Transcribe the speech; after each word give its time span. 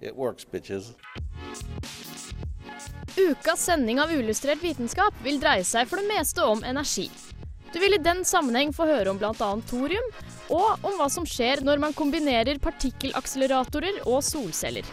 it 0.00 0.16
works, 0.16 0.44
bitches. 0.44 0.94
Ukas 3.16 3.64
sending 3.64 4.00
av 4.00 4.10
Uillustrert 4.12 4.62
vitenskap 4.62 5.14
vil 5.24 5.40
dreie 5.40 5.64
seg 5.64 5.88
for 5.88 6.02
det 6.02 6.10
meste 6.10 6.44
om 6.44 6.64
energi. 6.64 7.08
Du 7.72 7.80
vil 7.80 7.96
i 7.96 8.02
den 8.02 8.24
sammenheng 8.24 8.72
få 8.76 8.86
høre 8.88 9.10
om 9.12 9.18
bl.a. 9.20 9.32
thorium, 9.68 10.10
og 10.52 10.84
om 10.86 11.00
hva 11.00 11.08
som 11.12 11.26
skjer 11.28 11.64
når 11.66 11.80
man 11.82 11.96
kombinerer 11.96 12.60
partikkelakseleratorer 12.62 14.04
og 14.04 14.22
solceller. 14.24 14.86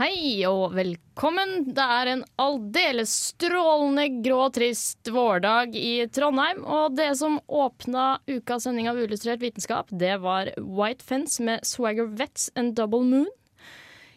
Hei 0.00 0.46
og 0.48 0.70
velkommen. 0.72 1.74
Det 1.76 1.84
er 1.84 2.08
en 2.08 2.22
aldeles 2.40 3.10
strålende 3.34 4.06
grå 4.24 4.38
og 4.46 4.54
trist 4.56 5.10
vårdag 5.12 5.76
i 5.76 6.06
Trondheim. 6.08 6.62
Og 6.64 6.94
det 6.96 7.10
som 7.20 7.36
åpna 7.44 8.14
ukas 8.24 8.64
sending 8.64 8.88
av 8.88 8.96
Uillustrert 8.96 9.44
vitenskap, 9.44 9.92
det 9.92 10.14
var 10.24 10.54
White 10.56 11.04
Fence 11.04 11.44
med 11.44 11.68
Swagger 11.68 12.08
Vets 12.16 12.48
and 12.56 12.72
Double 12.80 13.04
Moon. 13.04 13.28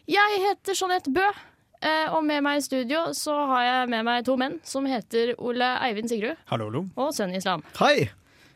Jeg 0.08 0.40
heter 0.46 0.72
Jeanette 0.72 1.12
Bø, 1.12 1.28
eh, 1.84 2.08
og 2.16 2.24
med 2.24 2.40
meg 2.48 2.62
i 2.62 2.64
studio 2.64 3.10
så 3.12 3.36
har 3.52 3.68
jeg 3.68 3.94
med 3.98 4.08
meg 4.08 4.24
to 4.24 4.40
menn 4.40 4.62
som 4.64 4.88
heter 4.88 5.36
Ole 5.36 5.68
Eivind 5.84 6.08
Sigrud 6.08 6.40
Hallo, 6.48 6.72
hallo. 6.72 6.86
og 6.96 7.12
Sønn 7.12 7.36
Islam. 7.36 7.60
Hei! 7.76 8.08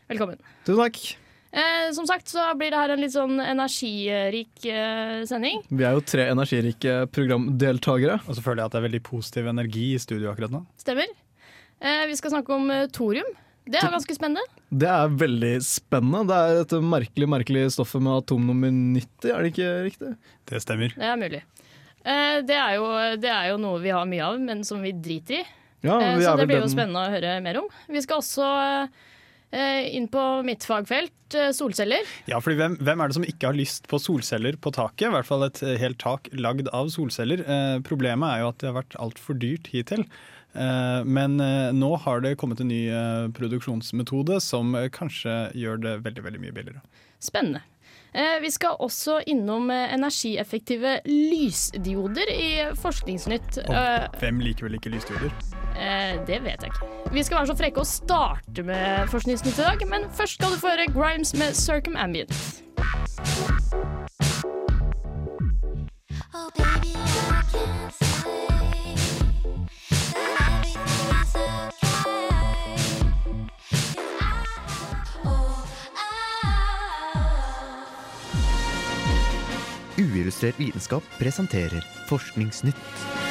Velkommen. 0.09 0.41
Tusen 0.65 0.81
takk. 0.81 1.28
Eh, 1.51 1.91
som 1.97 2.05
sagt 2.07 2.29
så 2.29 2.43
blir 2.61 2.71
det 2.75 2.77
her 2.83 2.91
en 2.93 3.01
litt 3.01 3.15
sånn 3.15 3.39
energirik 3.41 4.67
eh, 4.69 5.23
sending. 5.29 5.63
Vi 5.71 5.85
er 5.89 5.97
jo 5.97 6.03
tre 6.05 6.27
energirike 6.33 7.07
programdeltakere. 7.15 8.19
Og 8.29 8.37
så 8.37 8.45
føler 8.45 8.63
jeg 8.63 8.69
at 8.69 8.77
det 8.77 8.81
er 8.83 8.87
veldig 8.89 9.03
positiv 9.07 9.49
energi 9.49 9.87
i 9.95 10.01
studio 10.03 10.33
akkurat 10.33 10.53
nå. 10.53 10.65
Stemmer. 10.81 11.09
Eh, 11.81 12.05
vi 12.11 12.17
skal 12.21 12.35
snakke 12.37 12.53
om 12.57 12.69
eh, 12.75 12.87
thorium. 12.93 13.29
Det 13.69 13.77
er 13.83 13.93
ganske 13.93 14.15
spennende. 14.17 14.45
Det 14.73 14.89
er 14.89 15.11
veldig 15.21 15.55
spennende. 15.65 16.23
Det 16.31 16.37
er 16.37 16.61
et 16.63 16.73
merkelig 16.89 17.29
merkelig 17.29 17.67
stoffet 17.75 18.01
med 18.05 18.23
atom 18.23 18.47
nummer 18.49 18.73
90, 18.73 19.29
er 19.33 19.45
det 19.45 19.51
ikke 19.53 19.73
riktig? 19.91 20.13
Det 20.49 20.63
stemmer. 20.65 20.95
Det 20.97 21.05
er 21.11 21.19
mulig. 21.21 21.43
Eh, 22.09 22.39
det, 22.49 22.57
er 22.57 22.79
jo, 22.79 22.87
det 23.21 23.29
er 23.33 23.51
jo 23.51 23.59
noe 23.61 23.81
vi 23.85 23.93
har 23.93 24.09
mye 24.09 24.25
av, 24.25 24.39
men 24.41 24.65
som 24.65 24.81
vi 24.85 24.93
driter 24.97 25.41
i. 25.43 25.47
Ja, 25.85 25.95
Eh, 26.01 26.17
så 26.19 26.33
er 26.33 26.41
det 26.41 26.49
blir 26.51 26.59
jo 26.59 26.65
den- 26.65 26.73
spennende 26.73 27.05
å 27.05 27.13
høre 27.13 27.37
mer 27.45 27.61
om. 27.61 27.69
Vi 27.93 28.01
skal 28.03 28.19
også 28.23 28.47
eh, 28.65 28.89
inn 29.53 30.09
på 30.13 30.23
mitt 30.45 30.65
fagfelt, 30.69 31.15
eh, 31.35 31.51
solceller. 31.57 32.05
Ja, 32.29 32.41
fordi 32.45 32.59
hvem, 32.61 32.75
hvem 32.85 33.01
er 33.01 33.09
det 33.09 33.17
som 33.17 33.25
ikke 33.25 33.49
har 33.49 33.57
lyst 33.57 33.89
på 33.89 34.01
solceller 34.03 34.59
på 34.61 34.73
taket? 34.77 35.07
I 35.09 35.15
hvert 35.15 35.29
fall 35.29 35.47
et 35.47 35.63
eh, 35.63 35.79
helt 35.81 35.99
tak 36.03 36.29
lagd 36.37 36.69
av 36.77 36.91
solceller. 36.93 37.41
Eh, 37.47 37.79
problemet 37.87 38.29
er 38.29 38.43
jo 38.45 38.51
at 38.53 38.59
det 38.61 38.69
har 38.73 38.77
vært 38.83 38.99
altfor 39.01 39.39
dyrt 39.41 39.71
hittil. 39.73 40.05
Eh, 40.53 41.01
men 41.05 41.41
eh, 41.41 41.73
nå 41.77 41.95
har 42.05 42.21
det 42.25 42.37
kommet 42.41 42.61
en 42.61 42.69
ny 42.69 42.89
eh, 42.93 43.29
produksjonsmetode 43.37 44.41
som 44.45 44.75
eh, 44.75 44.89
kanskje 44.93 45.39
gjør 45.57 45.81
det 45.85 45.97
veldig, 46.05 46.25
veldig 46.29 46.41
mye 46.45 46.57
billigere. 46.57 46.85
Spennende. 47.21 47.65
Eh, 48.13 48.39
vi 48.41 48.49
skal 48.51 48.77
også 48.81 49.19
innom 49.29 49.71
eh, 49.71 49.93
energieffektive 49.95 50.99
lysdioder 51.09 52.33
i 52.33 52.51
Forskningsnytt. 52.81 53.63
Og 53.69 53.75
Eh, 53.79 54.09
hvem 54.21 54.41
liker 54.45 54.69
vel 54.69 54.79
ikke 54.81 54.93
lysdioder? 54.93 55.33
Eh, 55.79 56.19
det 56.27 56.41
vet 56.45 56.63
jeg 56.63 56.73
ikke. 56.73 56.87
Vi 57.15 57.23
skal 57.25 57.39
være 57.41 57.47
så 57.53 57.57
frekke 57.59 57.81
å 57.81 57.87
starte 57.89 58.63
med 58.67 59.09
Forskningsnytt 59.13 59.59
i 59.59 59.63
dag, 59.65 59.85
men 59.89 60.09
først 60.19 60.35
skal 60.41 60.51
du 60.53 60.59
få 60.61 60.69
høre 60.75 60.89
Grimes 60.93 61.35
med 61.39 61.55
Circumambient. 61.57 62.33
Oh 66.35 66.51
baby, 66.55 66.93
I 66.95 67.43
can't 67.53 67.93
say 67.93 68.47
that 70.37 70.65
everything's 70.65 71.35
okay. 71.37 71.99
'Cause 73.71 73.97
I, 74.21 74.23
oh, 75.25 75.65
I, 79.99 80.03
Uillustrert 80.03 80.59
vitenskap 80.61 81.03
presenterer 81.19 81.83
Forskningsnytt. 82.09 83.28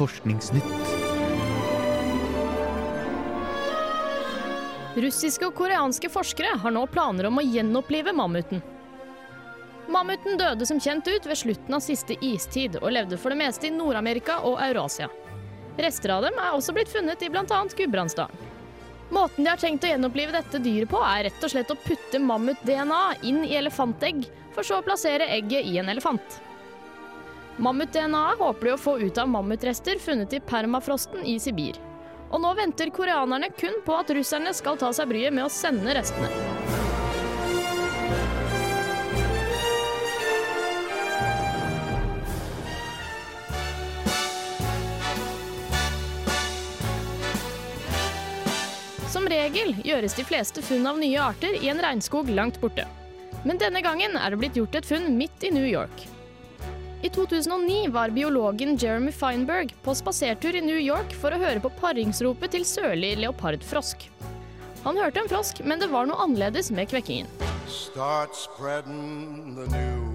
Forskningsnytt. 0.00 0.98
Russiske 5.00 5.46
og 5.46 5.54
koreanske 5.54 6.08
forskere 6.10 6.56
har 6.62 6.72
nå 6.74 6.82
planer 6.90 7.28
om 7.28 7.38
å 7.38 7.44
gjenopplive 7.44 8.14
mammuten. 8.16 8.62
Mammuten 9.90 10.38
døde 10.38 10.66
som 10.66 10.80
kjent 10.80 11.08
ut 11.08 11.26
ved 11.26 11.38
slutten 11.38 11.76
av 11.76 11.84
siste 11.84 12.16
istid, 12.24 12.78
og 12.80 12.92
levde 12.94 13.18
for 13.20 13.34
det 13.34 13.40
meste 13.42 13.68
i 13.68 13.74
Nord-Amerika 13.74 14.40
og 14.46 14.60
Eurasia. 14.64 15.10
Rester 15.80 16.16
av 16.16 16.26
dem 16.26 16.38
er 16.38 16.56
også 16.56 16.74
blitt 16.76 16.92
funnet 16.92 17.22
i 17.22 17.30
bl.a. 17.32 17.62
Gudbrandsdalen. 17.76 18.48
Måten 19.10 19.42
de 19.42 19.50
har 19.50 19.58
tenkt 19.58 19.84
å 19.84 19.90
gjenopplive 19.90 20.34
dette 20.36 20.60
dyret 20.62 20.90
på, 20.90 21.00
er 21.02 21.26
rett 21.26 21.44
og 21.44 21.50
slett 21.50 21.72
å 21.74 21.78
putte 21.82 22.20
mammut-DNA 22.22 23.00
inn 23.26 23.42
i 23.46 23.56
elefantegg, 23.58 24.22
for 24.54 24.66
så 24.66 24.78
å 24.78 24.86
plassere 24.86 25.26
egget 25.34 25.66
i 25.66 25.80
en 25.82 25.90
elefant. 25.90 26.38
Mammut-DNA 27.58 28.34
håper 28.38 28.66
de 28.66 28.72
å 28.72 28.80
få 28.80 28.98
ut 29.00 29.18
av 29.18 29.28
mammutrester 29.28 29.98
funnet 29.98 30.32
i 30.32 30.40
permafrosten 30.40 31.24
i 31.26 31.38
Sibir. 31.40 31.80
Og 32.30 32.40
nå 32.40 32.52
venter 32.54 32.92
koreanerne 32.94 33.50
kun 33.58 33.80
på 33.84 33.96
at 33.98 34.10
russerne 34.14 34.52
skal 34.54 34.78
ta 34.78 34.92
seg 34.94 35.10
bryet 35.10 35.34
med 35.34 35.48
å 35.48 35.52
sende 35.52 35.94
restene. 35.96 36.30
Som 49.10 49.26
regel 49.26 49.74
gjøres 49.82 50.14
de 50.14 50.22
fleste 50.22 50.62
funn 50.62 50.86
av 50.86 51.02
nye 51.02 51.18
arter 51.18 51.58
i 51.58 51.68
en 51.68 51.82
regnskog 51.82 52.30
langt 52.30 52.60
borte. 52.62 52.86
Men 53.42 53.58
denne 53.58 53.82
gangen 53.82 54.14
er 54.14 54.30
det 54.30 54.38
blitt 54.38 54.56
gjort 54.56 54.78
et 54.78 54.86
funn 54.86 55.10
midt 55.18 55.42
i 55.42 55.50
New 55.50 55.66
York. 55.66 56.06
I 57.02 57.08
2009 57.08 57.88
var 57.88 58.10
biologen 58.10 58.76
Jeremy 58.76 59.12
Feinberg 59.12 59.74
på 59.82 59.94
spasertur 59.94 60.56
i 60.56 60.60
New 60.60 60.76
York 60.76 61.14
for 61.16 61.32
å 61.32 61.38
høre 61.40 61.62
på 61.64 61.70
paringsropet 61.80 62.52
til 62.52 62.66
sørlig 62.68 63.14
leopardfrosk. 63.22 64.04
Han 64.84 65.00
hørte 65.00 65.22
en 65.22 65.30
frosk, 65.30 65.62
men 65.64 65.80
det 65.80 65.88
var 65.92 66.08
noe 66.08 66.20
annerledes 66.20 66.68
med 66.76 66.90
kvekkingen. 66.92 67.30
Start 67.68 68.36
the 68.60 69.64
news. 69.72 70.10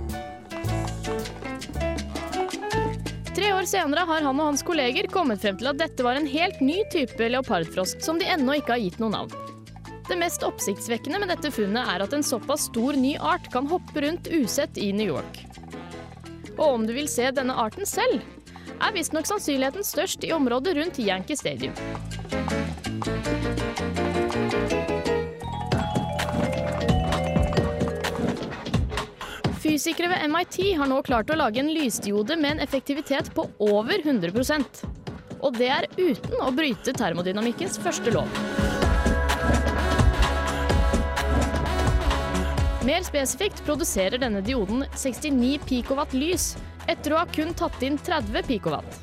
Tre 3.35 3.49
år 3.51 3.65
senere 3.67 4.05
har 4.05 4.21
han 4.21 4.37
og 4.39 4.51
hans 4.51 4.63
kolleger 4.63 5.09
kommet 5.11 5.41
frem 5.41 5.57
til 5.57 5.71
at 5.73 5.81
dette 5.81 6.05
var 6.05 6.19
en 6.19 6.29
helt 6.29 6.61
ny 6.61 6.83
type 6.93 7.33
leopardfrosk 7.33 8.05
som 8.05 8.21
de 8.21 8.29
ennå 8.29 8.61
ikke 8.61 8.75
har 8.77 8.85
gitt 8.85 9.01
noe 9.01 9.11
navn. 9.17 9.33
Det 10.05 10.21
mest 10.21 10.45
oppsiktsvekkende 10.45 11.17
med 11.17 11.33
dette 11.33 11.49
funnet 11.49 11.89
er 11.95 12.05
at 12.05 12.13
en 12.13 12.23
såpass 12.23 12.69
stor 12.69 12.93
ny 12.93 13.15
art 13.17 13.49
kan 13.51 13.65
hoppe 13.73 14.05
rundt 14.05 14.29
usett 14.29 14.77
i 14.77 14.93
New 14.93 15.17
York. 15.17 15.41
Og 16.57 16.67
om 16.73 16.85
du 16.87 16.93
vil 16.95 17.07
se 17.11 17.27
denne 17.35 17.55
arten 17.59 17.87
selv, 17.87 18.23
er 18.75 18.93
visstnok 18.95 19.27
sannsynligheten 19.27 19.83
størst 19.83 20.23
i 20.27 20.31
området 20.35 20.75
rundt 20.77 20.99
Yankee 20.99 21.35
Stadium. 21.35 21.75
Fysikere 29.65 30.11
ved 30.11 30.29
MIT 30.31 30.59
har 30.79 30.87
nå 30.87 31.01
klart 31.03 31.31
å 31.33 31.39
lage 31.39 31.59
en 31.59 31.73
lysdiode 31.73 32.37
med 32.39 32.55
en 32.55 32.63
effektivitet 32.63 33.33
på 33.35 33.47
over 33.59 33.97
100% 33.97 34.85
Og 35.41 35.57
det 35.57 35.71
er 35.73 35.89
uten 35.97 36.39
å 36.39 36.53
bryte 36.55 36.93
termodynamikkens 36.95 37.81
første 37.81 38.13
lov. 38.15 38.74
Mer 42.85 43.01
spesifikt 43.01 43.63
produserer 43.65 44.21
denne 44.21 44.43
dioden 44.45 44.83
69 44.93 45.59
pikowatt 45.65 46.11
lys 46.13 46.51
etter 46.85 47.15
å 47.15 47.23
ha 47.23 47.25
kun 47.33 47.53
tatt 47.57 47.81
inn 47.81 47.97
30 47.97 48.45
pikowatt. 48.45 48.99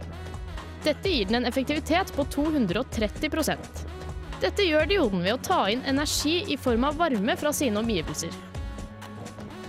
Dette 0.84 1.10
gir 1.10 1.26
den 1.26 1.40
en 1.40 1.48
effektivitet 1.50 2.12
på 2.14 2.24
230% 2.30 3.82
Dette 4.42 4.66
gjør 4.66 4.86
dioden 4.90 5.22
ved 5.22 5.34
å 5.34 5.42
ta 5.42 5.60
inn 5.70 5.82
energi 5.86 6.44
i 6.50 6.56
form 6.58 6.86
av 6.86 6.98
varme 6.98 7.36
fra 7.38 7.52
sine 7.54 7.78
omgivelser. 7.82 8.30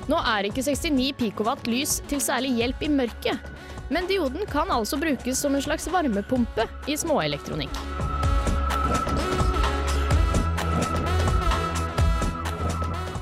Nå 0.09 0.21
er 0.33 0.49
ikke 0.49 0.65
69 0.65 1.13
pikowatt 1.17 1.69
lys 1.69 1.99
til 2.09 2.21
særlig 2.21 2.55
hjelp 2.59 2.85
i 2.85 2.91
mørket, 2.93 3.53
men 3.93 4.09
dioden 4.09 4.45
kan 4.49 4.73
altså 4.73 4.97
brukes 5.01 5.41
som 5.41 5.57
en 5.57 5.65
slags 5.65 5.89
varmepumpe 5.93 6.69
i 6.89 6.97
småelektronikk. 7.01 7.81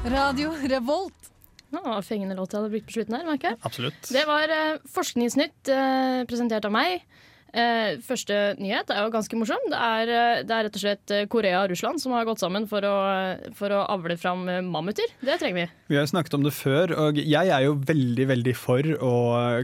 Radio 0.09 0.49
Revolt. 0.65 1.27
Nå, 1.69 1.81
Fengende 2.01 2.33
låt 2.35 2.51
jeg 2.51 2.57
hadde 2.57 2.73
brukt 2.73 2.87
på 2.89 2.95
slutten 2.95 3.15
her, 3.15 3.25
merker 3.27 3.51
jeg. 3.51 3.59
Absolutt. 3.67 4.07
Det 4.09 4.23
var 4.25 4.49
uh, 4.49 4.79
Forskningsnytt 4.91 5.69
uh, 5.69 6.23
presentert 6.27 6.65
av 6.65 6.73
meg. 6.73 7.03
Uh, 7.51 7.99
første 8.01 8.35
nyhet 8.57 8.89
er 8.89 9.05
jo 9.05 9.11
ganske 9.13 9.37
morsom. 9.37 9.61
Det 9.69 9.77
er, 9.77 10.11
det 10.47 10.55
er 10.55 10.65
rett 10.65 10.79
og 10.79 10.83
slett 10.83 11.13
Korea 11.29 11.61
og 11.61 11.69
Russland 11.75 12.01
som 12.01 12.15
har 12.15 12.25
gått 12.25 12.41
sammen 12.41 12.65
for 12.71 12.87
å, 12.87 12.95
for 13.59 13.75
å 13.77 13.83
avle 13.93 14.17
fram 14.17 14.43
mammuter. 14.71 15.13
Det 15.21 15.37
trenger 15.43 15.61
vi. 15.61 15.67
Vi 15.93 16.01
har 16.01 16.09
snakket 16.09 16.39
om 16.39 16.49
det 16.49 16.55
før, 16.57 16.95
og 17.05 17.21
jeg 17.21 17.53
er 17.53 17.67
jo 17.67 17.77
veldig 17.77 18.29
veldig 18.33 18.57
for 18.57 18.91
å 19.05 19.15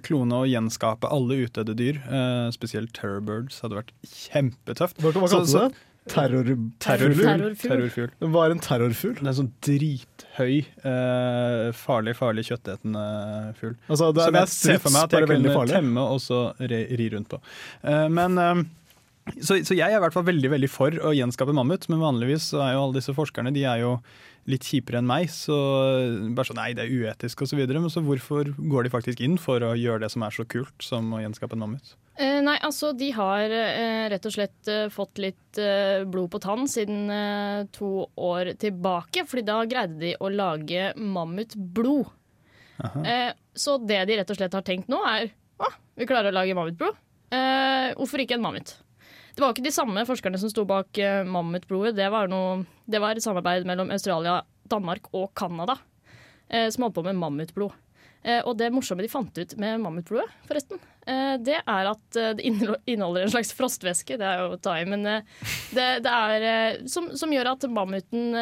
klone 0.05 0.43
og 0.45 0.51
gjenskape 0.53 1.09
alle 1.17 1.41
utdødde 1.47 1.79
dyr. 1.81 2.01
Eh, 2.05 2.47
spesielt 2.55 2.93
terrorbirds 2.95 3.63
hadde 3.65 3.81
vært 3.81 3.95
kjempetøft. 4.05 5.01
Hva, 5.01 5.15
kalte 5.17 5.45
du 5.47 5.57
det? 5.57 5.85
Terror, 6.11 6.47
Terrorfugl. 6.83 7.25
Terrorfugl. 7.25 7.61
Terrorfugl. 7.67 8.11
Hva 8.33 8.45
er 8.47 8.55
en 8.55 8.61
terrorfugl? 8.63 9.13
Det 9.19 9.25
er 9.25 9.31
en 9.33 9.37
sånn 9.41 9.51
drithøy, 9.67 10.57
eh, 10.91 11.67
farlig, 11.77 12.15
farlig 12.17 12.45
kjøttetende 12.49 13.03
fugl. 13.59 13.75
Altså, 13.89 14.11
det, 14.15 14.25
Som 14.27 14.35
er 14.35 14.45
jeg 14.45 14.53
ser 14.55 14.81
for 14.83 14.95
meg 14.95 15.03
at 15.07 15.17
jeg 15.17 15.29
kunne 15.31 15.55
farlig. 15.59 15.75
temme 15.77 16.07
og 16.15 16.19
så 16.23 16.41
ri, 16.59 16.81
ri 16.99 17.09
rundt 17.15 17.29
på. 17.35 17.39
Eh, 17.83 18.07
men 18.17 18.37
eh, 18.43 18.63
så, 19.41 19.57
så 19.65 19.75
jeg 19.75 19.87
er 19.91 19.97
i 19.97 20.03
hvert 20.03 20.15
fall 20.15 20.25
veldig 20.27 20.49
veldig 20.55 20.69
for 20.71 20.95
å 21.03 21.13
gjenskape 21.15 21.53
mammut, 21.55 21.87
men 21.91 22.01
vanligvis 22.03 22.51
så 22.53 22.63
er 22.65 22.73
jo 22.75 22.85
alle 22.85 22.99
disse 22.99 23.15
forskerne 23.17 23.53
de 23.55 23.65
er 23.67 23.83
jo 23.83 23.97
litt 24.47 24.63
kjipere 24.63 25.01
enn 25.01 25.07
meg. 25.09 25.27
Så 25.33 25.55
bare 26.35 26.47
sånn, 26.47 26.59
nei, 26.61 26.71
det 26.77 26.85
er 26.85 26.93
uetisk 26.93 27.41
osv. 27.43 27.59
Men 27.67 27.89
så 27.91 28.03
hvorfor 28.05 28.53
går 28.55 28.87
de 28.87 28.91
faktisk 28.93 29.23
inn 29.25 29.35
for 29.41 29.63
å 29.65 29.73
gjøre 29.75 30.05
det 30.05 30.11
som 30.13 30.23
er 30.23 30.35
så 30.35 30.45
kult 30.47 30.85
som 30.85 31.09
å 31.17 31.19
gjenskape 31.19 31.57
en 31.57 31.65
mammut? 31.65 31.95
Eh, 32.17 32.39
nei, 32.41 32.55
altså 32.65 32.93
de 32.97 33.11
har 33.13 33.43
eh, 33.53 34.05
rett 34.13 34.25
og 34.25 34.33
slett 34.33 34.71
eh, 34.71 34.87
fått 34.93 35.19
litt 35.21 35.59
eh, 35.61 36.05
blod 36.07 36.31
på 36.33 36.41
tann 36.41 36.63
siden 36.71 37.11
eh, 37.13 37.65
to 37.75 38.07
år 38.15 38.53
tilbake. 38.61 39.27
Fordi 39.27 39.43
da 39.51 39.59
greide 39.69 39.99
de 40.01 40.13
å 40.23 40.31
lage 40.31 40.93
mammutblod. 40.95 42.07
Eh, 43.03 43.31
så 43.57 43.77
det 43.83 44.03
de 44.07 44.19
rett 44.21 44.31
og 44.31 44.39
slett 44.39 44.55
har 44.55 44.65
tenkt 44.65 44.89
nå, 44.91 45.03
er 45.11 45.31
å, 45.59 45.69
vi 45.97 46.07
klarer 46.09 46.31
å 46.31 46.37
lage 46.39 46.55
mammutblod. 46.57 46.97
Eh, 47.35 47.91
hvorfor 47.99 48.23
ikke 48.23 48.37
en 48.39 48.45
mammut? 48.47 48.77
Det 49.37 49.43
var 49.43 49.53
ikke 49.53 49.67
de 49.67 49.73
samme 49.75 50.01
forskerne 50.09 50.39
som 50.41 50.49
sto 50.49 50.63
bak 50.65 50.97
uh, 50.97 51.21
mammutblodet. 51.29 51.93
Det 51.99 52.07
var, 52.09 52.25
noe, 52.31 52.63
det 52.89 53.01
var 53.03 53.13
et 53.13 53.21
samarbeid 53.21 53.67
mellom 53.69 53.91
Australia, 53.93 54.39
Danmark 54.65 55.11
og 55.13 55.27
Canada 55.37 55.75
uh, 55.77 56.69
som 56.73 56.87
holdt 56.87 56.95
på 56.97 57.03
med 57.05 57.19
mammutblod. 57.21 57.75
Uh, 58.25 58.41
og 58.41 58.55
det 58.57 58.71
morsomme 58.73 59.05
de 59.05 59.11
fant 59.13 59.37
ut 59.37 59.53
med 59.61 59.83
mammutblodet, 59.83 60.33
forresten, 60.49 60.81
det 61.07 61.61
er 61.61 61.87
at 61.87 62.17
det 62.35 62.43
inneholder 62.43 63.21
en 63.23 63.29
slags 63.31 63.53
frostvæske. 63.55 64.17
Det 64.19 64.25
er 64.27 64.41
jo 64.41 64.57
å 64.57 64.59
ta 64.59 64.73
i, 64.75 64.83
men 64.83 65.05
det, 65.07 65.85
det 66.03 66.11
er 66.11 66.81
som, 66.91 67.07
som 67.15 67.31
gjør 67.31 67.53
at 67.53 67.63
mammuten 67.71 68.35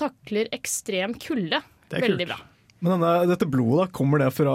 takler 0.00 0.48
ekstrem 0.56 1.18
kulde. 1.20 1.60
Er 1.92 2.06
Veldig 2.06 2.24
kult. 2.24 2.32
bra. 2.32 2.57
Men 2.78 2.94
denne, 2.94 3.12
dette 3.26 3.48
blodet, 3.50 3.80
da, 3.80 3.86
kommer 3.94 4.22
det 4.22 4.28
fra 4.36 4.54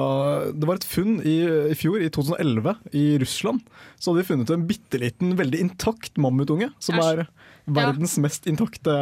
Det 0.56 0.68
var 0.70 0.80
et 0.80 0.88
funn 0.88 1.18
i, 1.28 1.38
i 1.74 1.76
fjor, 1.76 2.00
i 2.00 2.08
2011, 2.14 2.76
i 2.96 3.06
Russland. 3.24 3.64
Så 4.00 4.12
hadde 4.12 4.24
de 4.24 4.30
funnet 4.30 4.54
en 4.56 4.66
bitte 4.70 5.02
liten, 5.02 5.36
veldig 5.40 5.60
intakt 5.66 6.20
mammutunge. 6.22 6.72
Som 6.84 7.02
Æsj. 7.02 7.24
er 7.26 7.54
verdens 7.80 8.18
mest 8.24 8.48
intakte 8.50 8.96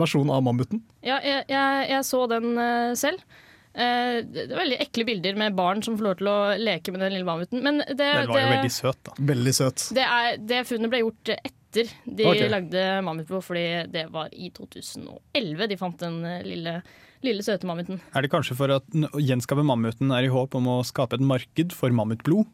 versjon 0.00 0.32
av 0.32 0.44
mammuten. 0.44 0.82
Ja, 1.04 1.20
jeg, 1.24 1.44
jeg, 1.52 1.88
jeg 1.92 2.08
så 2.08 2.26
den 2.32 2.52
eh, 2.60 2.92
selv. 2.98 3.24
Eh, 3.72 4.18
det 4.20 4.46
det 4.50 4.52
er 4.52 4.60
veldig 4.60 4.78
ekle 4.84 5.06
bilder 5.08 5.38
med 5.40 5.56
barn 5.56 5.80
som 5.84 5.96
får 5.96 6.06
lov 6.06 6.18
til 6.20 6.28
å 6.28 6.38
leke 6.60 6.92
med 6.92 7.04
den 7.04 7.14
lille 7.16 7.28
mammuten. 7.28 7.62
Men 7.64 7.80
det, 7.80 7.96
Den 7.96 8.28
var 8.32 8.42
jo 8.42 8.50
veldig 8.52 8.74
søt, 8.74 9.00
da. 9.08 9.16
Veldig 9.32 9.54
søt. 9.56 9.86
Det, 9.96 10.04
er, 10.04 10.40
det 10.52 10.64
funnet 10.68 10.92
ble 10.92 11.02
gjort 11.04 11.32
etter 11.36 11.94
de 12.04 12.26
okay. 12.28 12.50
lagde 12.52 12.84
mammutblod, 13.06 13.44
fordi 13.46 13.66
det 13.92 14.06
var 14.12 14.32
i 14.32 14.50
2011 14.52 15.70
de 15.70 15.80
fant 15.80 16.04
den 16.04 16.20
eh, 16.28 16.44
lille, 16.44 16.80
lille 17.22 17.44
søte 17.46 17.68
mammuten. 17.68 18.00
Er 18.14 18.24
det 18.24 18.30
kanskje 18.32 18.56
for 18.58 18.72
at 18.74 18.84
å 19.12 19.20
gjenskape 19.22 19.62
mammuten 19.66 20.10
er 20.14 20.26
i 20.26 20.32
håp 20.32 20.54
om 20.58 20.68
å 20.68 20.80
skape 20.86 21.18
et 21.18 21.24
marked 21.24 21.72
for 21.76 21.94
mammutblod? 21.94 22.46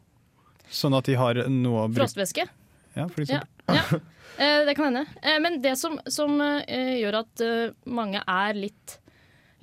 Sånn 0.69 0.93
at 0.93 1.07
de 1.09 1.15
har 1.17 1.39
noe 1.49 1.85
å 1.85 1.89
bruke 1.89 2.03
Frostvæske. 2.03 2.45
ja, 2.95 3.07
for 3.09 3.25
eksempel. 3.25 3.49
ja. 3.73 3.99
Eh, 4.39 4.61
det 4.67 4.75
kan 4.77 4.85
hende. 4.93 5.01
Eh, 5.25 5.39
men 5.41 5.57
det 5.63 5.73
som, 5.75 5.97
som 6.07 6.37
eh, 6.39 6.93
gjør 7.01 7.17
at 7.23 7.41
eh, 7.43 7.71
mange 7.89 8.21
er 8.21 8.53
litt, 8.55 8.93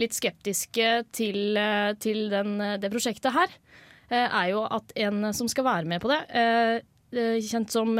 litt 0.02 0.12
skeptiske 0.12 0.90
til, 1.16 1.56
eh, 1.56 1.94
til 2.02 2.26
den, 2.34 2.58
eh, 2.60 2.74
det 2.82 2.90
prosjektet 2.92 3.32
her, 3.32 3.54
er 4.10 4.50
jo 4.52 4.60
at 4.70 4.92
en 5.02 5.32
som 5.34 5.48
skal 5.50 5.64
være 5.66 5.88
med 5.90 5.98
på 5.98 6.06
det, 6.12 6.20
kjent 7.42 7.72
som 7.74 7.96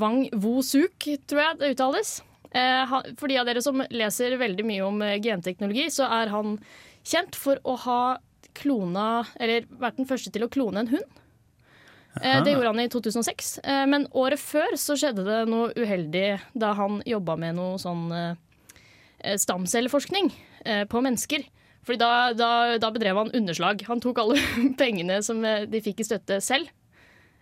Wang 0.00 0.22
Wo-suk, 0.32 1.04
tror 1.28 1.42
jeg 1.42 1.58
det 1.60 1.72
uttales. 1.74 2.12
Eh, 2.50 2.94
for 3.18 3.28
de 3.30 3.38
av 3.38 3.46
dere 3.46 3.62
som 3.62 3.78
leser 3.94 4.34
veldig 4.40 4.64
mye 4.66 4.82
om 4.86 5.02
eh, 5.06 5.18
genteknologi, 5.22 5.86
så 5.94 6.08
er 6.10 6.32
han 6.32 6.56
kjent 7.06 7.36
for 7.38 7.60
å 7.64 7.76
ha 7.86 8.00
klona, 8.58 9.24
eller 9.38 9.68
vært 9.78 10.00
den 10.00 10.08
første 10.10 10.32
til 10.34 10.42
å 10.44 10.50
klone 10.50 10.82
en 10.82 10.90
hund. 10.90 11.06
Eh, 12.20 12.40
Det 12.42 12.56
gjorde 12.56 12.72
han 12.72 12.80
i 12.82 12.88
2006, 12.90 13.52
eh, 13.62 13.84
men 13.86 14.08
året 14.18 14.42
før 14.42 14.74
så 14.74 14.96
skjedde 14.98 15.22
det 15.28 15.44
noe 15.48 15.70
uheldig 15.78 16.40
da 16.58 16.72
han 16.74 16.98
jobba 17.06 17.36
med 17.38 17.54
noe 17.60 17.78
sånn 17.78 18.10
eh, 18.12 19.36
stamcelleforskning 19.38 20.32
eh, 20.64 20.84
på 20.90 21.00
mennesker. 21.04 21.46
Fordi 21.86 22.02
da, 22.02 22.10
da, 22.36 22.50
da 22.82 22.90
bedrev 22.92 23.16
han 23.16 23.30
underslag. 23.34 23.80
Han 23.88 24.02
tok 24.02 24.18
alle 24.20 24.42
pengene 24.82 25.22
som 25.24 25.40
de 25.42 25.80
fikk 25.80 26.02
i 26.02 26.08
støtte 26.10 26.40
selv. 26.44 26.68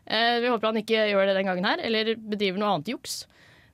Eh, 0.05 0.37
Vi 0.45 0.53
håper 0.53 0.69
han 0.71 0.79
ikke 0.85 1.09
gjør 1.11 1.27
det 1.33 1.35
den 1.41 1.49
gangen 1.49 1.67
her, 1.67 1.81
eller 1.89 2.13
bedriver 2.17 2.61
noe 2.61 2.77
annet 2.77 2.93
juks. 2.93 3.23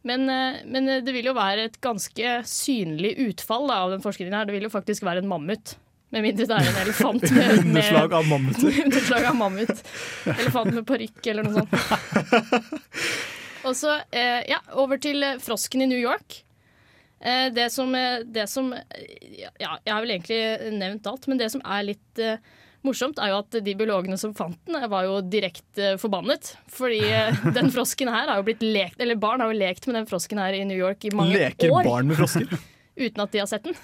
Men, 0.04 0.28
eh, 0.28 0.60
men 0.68 0.90
det 1.04 1.14
vil 1.16 1.30
jo 1.30 1.36
være 1.36 1.68
et 1.70 1.80
ganske 1.84 2.36
synlig 2.48 3.14
utfall 3.24 3.70
da, 3.70 3.80
av 3.86 3.94
den 3.94 4.04
forskningen 4.04 4.36
her. 4.36 4.48
Det 4.48 4.56
vil 4.56 4.68
jo 4.68 4.74
faktisk 4.74 5.06
være 5.06 5.24
en 5.24 5.30
mammut. 5.30 5.76
Med 6.14 6.22
mindre 6.22 6.46
det 6.46 6.54
er 6.54 6.68
en 6.70 6.80
elefant 6.84 7.24
med, 7.34 7.64
med 7.64 7.64
Underslag 7.64 8.12
av 8.14 8.26
mammuter. 8.30 8.80
Underslag 8.84 9.24
av 9.30 9.38
mammut. 9.38 9.84
Elefant 10.30 10.74
med 10.76 10.84
parykk 10.86 11.30
eller 11.32 11.48
noe 11.48 11.64
sånt. 11.64 11.72
Og 13.64 13.72
så, 13.78 13.96
eh, 14.12 14.42
ja, 14.50 14.60
over 14.78 15.00
til 15.00 15.24
eh, 15.24 15.40
frosken 15.42 15.82
i 15.82 15.88
New 15.90 15.98
York. 15.98 16.42
Eh, 17.24 17.48
det 17.56 17.70
som, 17.72 17.94
eh, 17.96 18.20
det 18.26 18.44
som 18.52 18.70
eh, 18.76 18.82
Ja, 19.58 19.78
jeg 19.80 19.90
har 19.90 20.04
vel 20.04 20.14
egentlig 20.18 20.40
nevnt 20.76 21.08
alt, 21.08 21.26
men 21.30 21.40
det 21.40 21.48
som 21.54 21.64
er 21.64 21.88
litt 21.88 22.22
eh, 22.22 22.36
morsomt, 22.86 23.19
er 23.22 23.32
jo 23.32 23.40
at 23.42 23.56
de 23.64 23.75
biologene 23.78 24.19
som 24.20 24.34
fant 24.36 24.58
den, 24.69 24.76
eh, 24.78 24.88
var 24.90 25.06
jo 25.08 25.19
direkte 25.22 25.94
forbannet. 26.00 26.55
Fordi 26.72 27.00
eh, 27.08 27.41
den 27.56 27.72
frosken 27.74 28.10
her 28.12 28.31
har 28.31 28.41
jo 28.41 28.46
blitt 28.46 28.62
lekt 28.64 29.00
Eller 29.03 29.19
barn 29.20 29.43
har 29.44 29.53
jo 29.53 29.58
lekt 29.58 29.88
med 29.88 29.98
den 30.00 30.08
frosken 30.10 30.41
her 30.43 30.56
i 30.56 30.64
New 30.69 30.79
York 30.79 31.05
i 31.08 31.12
mange 31.14 31.36
Leker 31.36 31.72
år. 31.74 31.88
barn 31.88 32.10
med 32.10 32.20
frosker? 32.20 32.48
Uten 33.05 33.24
at 33.24 33.32
de 33.34 33.43
har 33.43 33.50
sett 33.50 33.67
den. 33.67 33.76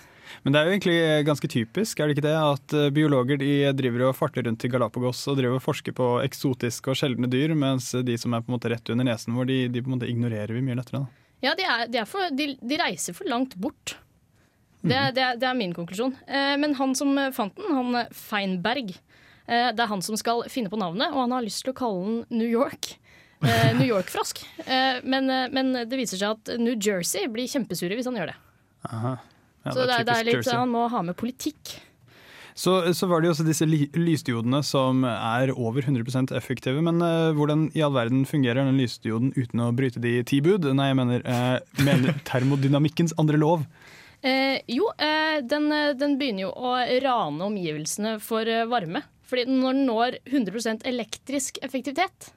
Men 0.45 0.54
det 0.54 0.61
er 0.61 0.69
jo 0.69 0.75
egentlig 0.76 0.99
ganske 1.26 1.49
typisk, 1.50 1.99
er 1.99 2.07
det 2.07 2.14
ikke 2.14 2.28
det? 2.28 2.37
At 2.38 2.75
eh, 2.78 2.90
biologer 2.95 3.40
de 3.40 3.50
driver 3.76 4.07
og 4.09 4.19
farter 4.19 4.47
rundt 4.47 4.62
i 4.64 4.71
Galapagos 4.71 5.25
og 5.33 5.40
driver 5.40 5.59
og 5.59 5.64
forsker 5.64 5.97
på 5.97 6.11
eksotiske 6.23 6.92
og 6.92 7.00
sjeldne 7.00 7.30
dyr, 7.30 7.57
mens 7.59 7.90
de 8.07 8.14
som 8.21 8.37
er 8.37 8.45
på 8.45 8.52
en 8.52 8.57
måte 8.59 8.71
rett 8.71 8.92
under 8.95 9.09
nesen 9.11 9.35
vår, 9.37 9.50
de, 9.50 9.59
de 9.75 9.83
på 9.83 9.90
en 9.90 9.97
måte 9.99 10.11
ignorerer 10.11 10.54
vi 10.54 10.62
mye 10.64 10.78
lettere. 10.78 11.02
Da. 11.02 11.21
Ja, 11.40 11.57
de, 11.57 11.64
er, 11.64 11.88
de, 11.90 12.00
er 12.02 12.09
for, 12.09 12.30
de, 12.37 12.52
de 12.61 12.78
reiser 12.80 13.16
for 13.16 13.28
langt 13.30 13.57
bort. 13.61 13.97
Det, 14.80 15.00
det, 15.16 15.26
det 15.42 15.49
er 15.49 15.56
min 15.58 15.75
konklusjon. 15.76 16.14
Eh, 16.26 16.54
men 16.60 16.75
han 16.78 16.94
som 16.96 17.12
fant 17.37 17.56
den, 17.58 17.68
han 17.76 17.99
eh, 18.00 18.12
Feinberg, 18.16 18.94
eh, 19.46 19.68
det 19.76 19.84
er 19.84 19.90
han 19.90 20.04
som 20.04 20.16
skal 20.20 20.46
finne 20.52 20.72
på 20.72 20.80
navnet, 20.80 21.12
og 21.12 21.26
han 21.26 21.37
har 21.37 21.44
lyst 21.44 21.66
til 21.66 21.75
å 21.75 21.78
kalle 21.82 22.06
den 22.06 22.40
New 22.40 22.49
York. 22.49 22.94
New 23.40 23.87
York-frosk. 23.88 24.42
Men, 25.08 25.32
men 25.49 25.70
det 25.88 25.96
viser 25.96 26.20
seg 26.20 26.34
at 26.34 26.50
New 26.60 26.75
Jersey 26.76 27.25
blir 27.32 27.49
kjempesure 27.49 27.96
hvis 27.96 28.04
han 28.10 28.18
gjør 28.18 28.34
det. 28.34 28.40
Aha. 28.90 29.14
Ja, 29.64 29.72
Så 29.72 29.87
det 29.88 29.94
er, 29.94 30.04
det 30.04 30.16
er 30.18 30.26
litt, 30.28 30.50
Han 30.52 30.75
må 30.75 30.82
ha 30.92 31.00
med 31.04 31.16
politikk. 31.16 31.78
Så, 32.52 32.75
så 32.92 33.08
var 33.08 33.22
det 33.22 33.30
jo 33.30 33.32
også 33.32 33.46
disse 33.46 33.64
lysdiodene 33.64 34.60
som 34.66 35.06
er 35.08 35.54
over 35.54 35.87
100% 35.88 36.34
effektive. 36.37 36.82
Men 36.84 37.00
uh, 37.00 37.32
hvordan 37.37 37.70
i 37.72 37.80
all 37.84 37.94
verden 37.96 38.26
fungerer 38.28 38.60
den 38.60 38.76
lysdioden 38.76 39.32
uten 39.38 39.64
å 39.64 39.70
bryte 39.72 40.02
de 40.04 40.18
ti 40.28 40.42
bud? 40.44 40.68
Nei, 40.76 40.90
jeg 40.90 41.00
mener, 41.00 41.25
uh, 41.25 41.84
mener 41.87 42.20
termodynamikkens 42.28 43.16
andre 43.20 43.40
lov. 43.40 43.64
Eh, 44.23 44.61
jo, 44.69 44.91
eh, 44.99 45.41
den, 45.43 45.73
eh, 45.73 45.95
den 45.97 46.19
begynner 46.21 46.49
jo 46.49 46.50
å 46.53 46.75
rane 47.03 47.47
omgivelsene 47.47 48.19
for 48.21 48.49
eh, 48.49 48.67
varme. 48.69 49.03
Fordi 49.31 49.47
når 49.49 49.79
den 49.79 49.87
når 49.87 50.19
100% 50.27 50.85
elektrisk 50.91 51.61
effektivitet, 51.62 52.33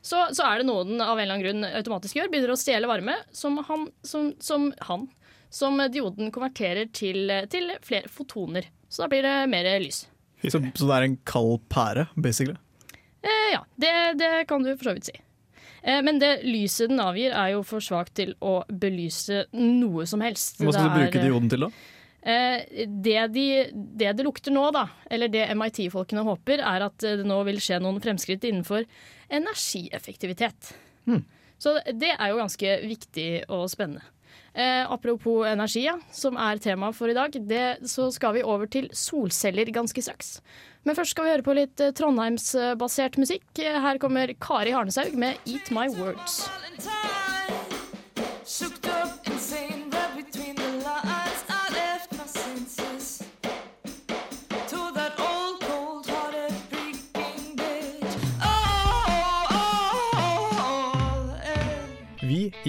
så, 0.00 0.28
så 0.32 0.46
er 0.46 0.60
det 0.60 0.68
noe 0.68 0.86
den 0.86 1.02
av 1.02 1.18
en 1.18 1.24
eller 1.24 1.34
annen 1.34 1.44
grunn 1.44 1.78
automatisk 1.82 2.16
gjør. 2.16 2.30
Begynner 2.32 2.54
å 2.54 2.60
stjele 2.60 2.88
varme, 2.88 3.16
som 3.34 3.58
han, 3.68 3.88
som, 4.06 4.30
som, 4.40 4.70
han, 4.88 5.08
som 5.50 5.82
dioden 5.92 6.30
konverterer 6.32 6.88
til, 6.94 7.34
til 7.50 7.74
flere 7.84 8.08
fotoner. 8.12 8.70
Så 8.88 9.04
da 9.04 9.10
blir 9.12 9.26
det 9.26 9.36
mer 9.50 9.68
lys. 9.82 10.06
Så, 10.40 10.62
så 10.62 10.86
det 10.86 10.94
er 10.94 11.08
en 11.08 11.18
kald 11.28 11.58
pære, 11.68 12.06
basically? 12.14 12.56
Eh, 13.26 13.48
ja, 13.52 13.64
det, 13.76 13.94
det 14.22 14.32
kan 14.48 14.62
du 14.62 14.70
for 14.76 14.92
så 14.92 14.94
vidt 14.96 15.10
si. 15.10 15.18
Eh, 15.82 16.00
men 16.02 16.18
det 16.22 16.40
lyset 16.46 16.90
den 16.90 17.02
avgir, 17.02 17.34
er 17.36 17.54
jo 17.54 17.62
for 17.66 17.84
svakt 17.84 18.16
til 18.18 18.34
å 18.44 18.60
belyse 18.68 19.46
noe 19.56 20.06
som 20.08 20.24
helst. 20.24 20.58
Hva 20.62 20.74
skal 20.74 20.90
du 20.90 20.98
bruke 20.98 21.20
eh, 21.20 21.28
dioden 21.28 21.52
til, 21.52 21.66
da? 21.66 21.70
Eh, 22.28 22.84
det, 22.88 23.18
de, 23.34 23.46
det 23.72 24.12
det 24.18 24.26
lukter 24.26 24.54
nå, 24.54 24.66
da, 24.74 24.88
eller 25.10 25.30
det 25.32 25.46
MIT-folkene 25.54 26.26
håper, 26.26 26.64
er 26.66 26.88
at 26.88 26.98
det 27.04 27.26
nå 27.28 27.38
vil 27.48 27.60
skje 27.62 27.80
noen 27.84 28.02
fremskritt 28.04 28.44
innenfor 28.48 28.84
energieffektivitet. 29.28 30.74
Så 31.58 31.72
det 31.90 32.12
er 32.14 32.30
jo 32.30 32.38
ganske 32.38 32.74
viktig 32.86 33.28
og 33.50 33.64
spennende. 33.72 34.04
Eh, 34.58 34.90
apropos 34.90 35.46
energi, 35.46 35.84
ja, 35.86 35.94
som 36.10 36.34
er 36.34 36.58
tema 36.58 36.90
for 36.92 37.10
i 37.12 37.14
dag, 37.14 37.36
det, 37.46 37.66
så 37.86 38.08
skal 38.10 38.34
vi 38.34 38.42
over 38.42 38.66
til 38.66 38.88
solceller 38.90 39.70
ganske 39.70 40.02
straks. 40.02 40.40
Men 40.82 40.98
først 40.98 41.14
skal 41.14 41.28
vi 41.28 41.34
høre 41.36 41.46
på 41.46 41.54
litt 41.54 41.82
eh, 41.84 41.92
Trondheimsbasert 41.94 43.20
musikk. 43.22 43.46
Eh, 43.62 43.78
Her 43.84 44.02
kommer 44.02 44.34
Kari 44.42 44.74
Harneshaug 44.74 45.14
med 45.14 45.38
'Eat 45.46 45.70
My 45.70 45.86
Words'. 45.94 46.48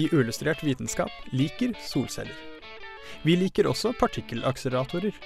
I 0.00 0.08
Uillustrert 0.12 0.64
vitenskap 0.66 1.12
liker 1.32 1.74
solceller. 1.84 2.36
Vi 3.22 3.36
liker 3.36 3.68
også 3.68 3.92
partikkelakseleratorer. 4.00 5.16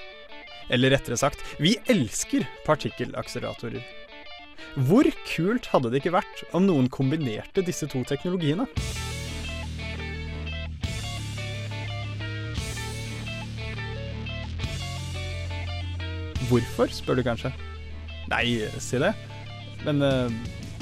Eller 0.72 0.94
rettere 0.94 1.18
sagt, 1.20 1.42
vi 1.60 1.76
elsker 1.92 2.46
partikkelakseleratorer. 2.66 3.84
Hvor 4.88 5.06
kult 5.28 5.68
hadde 5.70 5.92
det 5.92 6.00
ikke 6.00 6.16
vært 6.16 6.44
om 6.56 6.64
noen 6.66 6.88
kombinerte 6.90 7.62
disse 7.62 7.86
to 7.90 8.00
teknologiene? 8.08 8.66
Hvorfor, 16.48 16.90
spør 16.92 17.20
du 17.20 17.24
kanskje? 17.26 17.54
Nei, 18.32 18.44
si 18.82 18.98
det. 19.00 19.14
Men 19.84 20.02
uh, 20.04 20.32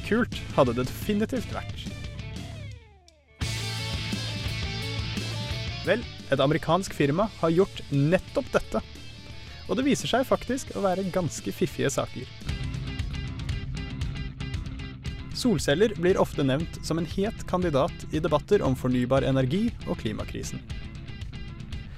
kult 0.09 0.41
hadde 0.57 0.79
det 0.79 0.89
definitivt 0.89 1.53
vært. 1.55 1.92
Vel, 5.83 6.03
et 6.31 6.41
amerikansk 6.41 6.95
firma 6.95 7.27
har 7.41 7.51
gjort 7.51 7.81
nettopp 7.91 8.51
dette. 8.55 8.83
Og 9.67 9.79
det 9.79 9.87
viser 9.87 10.11
seg 10.11 10.27
faktisk 10.29 10.75
å 10.77 10.83
være 10.85 11.09
ganske 11.15 11.55
fiffige 11.55 11.91
saker. 11.91 12.29
Solceller 15.35 15.95
blir 15.99 16.21
ofte 16.23 16.45
nevnt 16.47 16.79
som 16.87 17.01
en 17.01 17.09
het 17.17 17.43
kandidat 17.51 18.05
i 18.13 18.21
debatter 18.23 18.63
om 18.63 18.77
fornybar 18.79 19.27
energi 19.27 19.65
og 19.89 19.99
klimakrisen. 20.05 20.63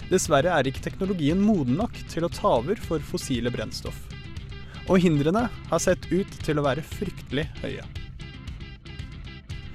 Dessverre 0.08 0.52
er 0.54 0.68
ikke 0.68 0.84
teknologien 0.84 1.40
moden 1.40 1.76
nok 1.80 1.98
til 2.12 2.24
å 2.24 2.32
ta 2.32 2.56
over 2.60 2.80
for 2.80 3.04
fossile 3.04 3.52
brennstoff. 3.52 3.98
Og 4.88 5.00
hindrene 5.00 5.46
har 5.50 5.82
sett 5.82 6.08
ut 6.12 6.40
til 6.44 6.60
å 6.60 6.66
være 6.66 6.84
fryktelig 6.84 7.48
høye. 7.62 8.03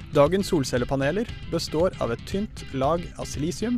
Dagens 0.09 0.47
solcellepaneler 0.49 1.29
består 1.51 1.93
av 2.01 2.09
et 2.15 2.21
tynt 2.25 2.63
lag 2.73 3.03
av 3.21 3.27
silisium, 3.29 3.77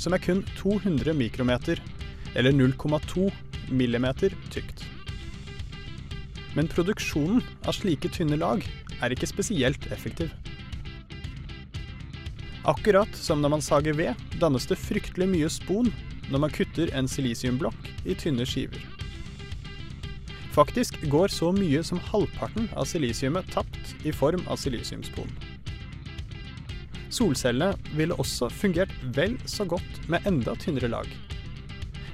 som 0.00 0.14
er 0.16 0.22
kun 0.24 0.40
200 0.56 1.12
mikrometer, 1.12 1.82
eller 2.32 2.54
0,2 2.56 3.26
millimeter 3.68 4.32
tykt. 4.48 4.86
Men 6.56 6.70
produksjonen 6.72 7.42
av 7.68 7.76
slike 7.76 8.08
tynne 8.14 8.38
lag 8.40 8.64
er 9.04 9.12
ikke 9.12 9.28
spesielt 9.28 9.90
effektiv. 9.92 10.32
Akkurat 12.68 13.12
som 13.16 13.44
når 13.44 13.58
man 13.58 13.64
sager 13.64 13.96
ved, 13.96 14.16
dannes 14.40 14.66
det 14.68 14.80
fryktelig 14.80 15.28
mye 15.28 15.52
spon 15.52 15.92
når 16.32 16.44
man 16.46 16.52
kutter 16.52 16.88
en 16.96 17.08
silisiumblokk 17.08 17.92
i 18.08 18.16
tynne 18.16 18.48
skiver. 18.48 18.80
Faktisk 20.56 20.96
går 21.12 21.28
så 21.28 21.52
mye 21.52 21.84
som 21.84 22.00
halvparten 22.08 22.72
av 22.72 22.88
silisiumet 22.88 23.52
tapt 23.52 23.94
i 24.08 24.16
form 24.16 24.42
av 24.48 24.56
silisiumspon. 24.60 25.28
Solcellene 27.18 27.74
ville 27.98 28.14
også 28.14 28.46
fungert 28.52 28.92
vel 29.16 29.34
så 29.48 29.64
godt 29.66 30.04
med 30.12 30.26
enda 30.28 30.54
tynnere 30.62 30.90
lag. 30.92 31.08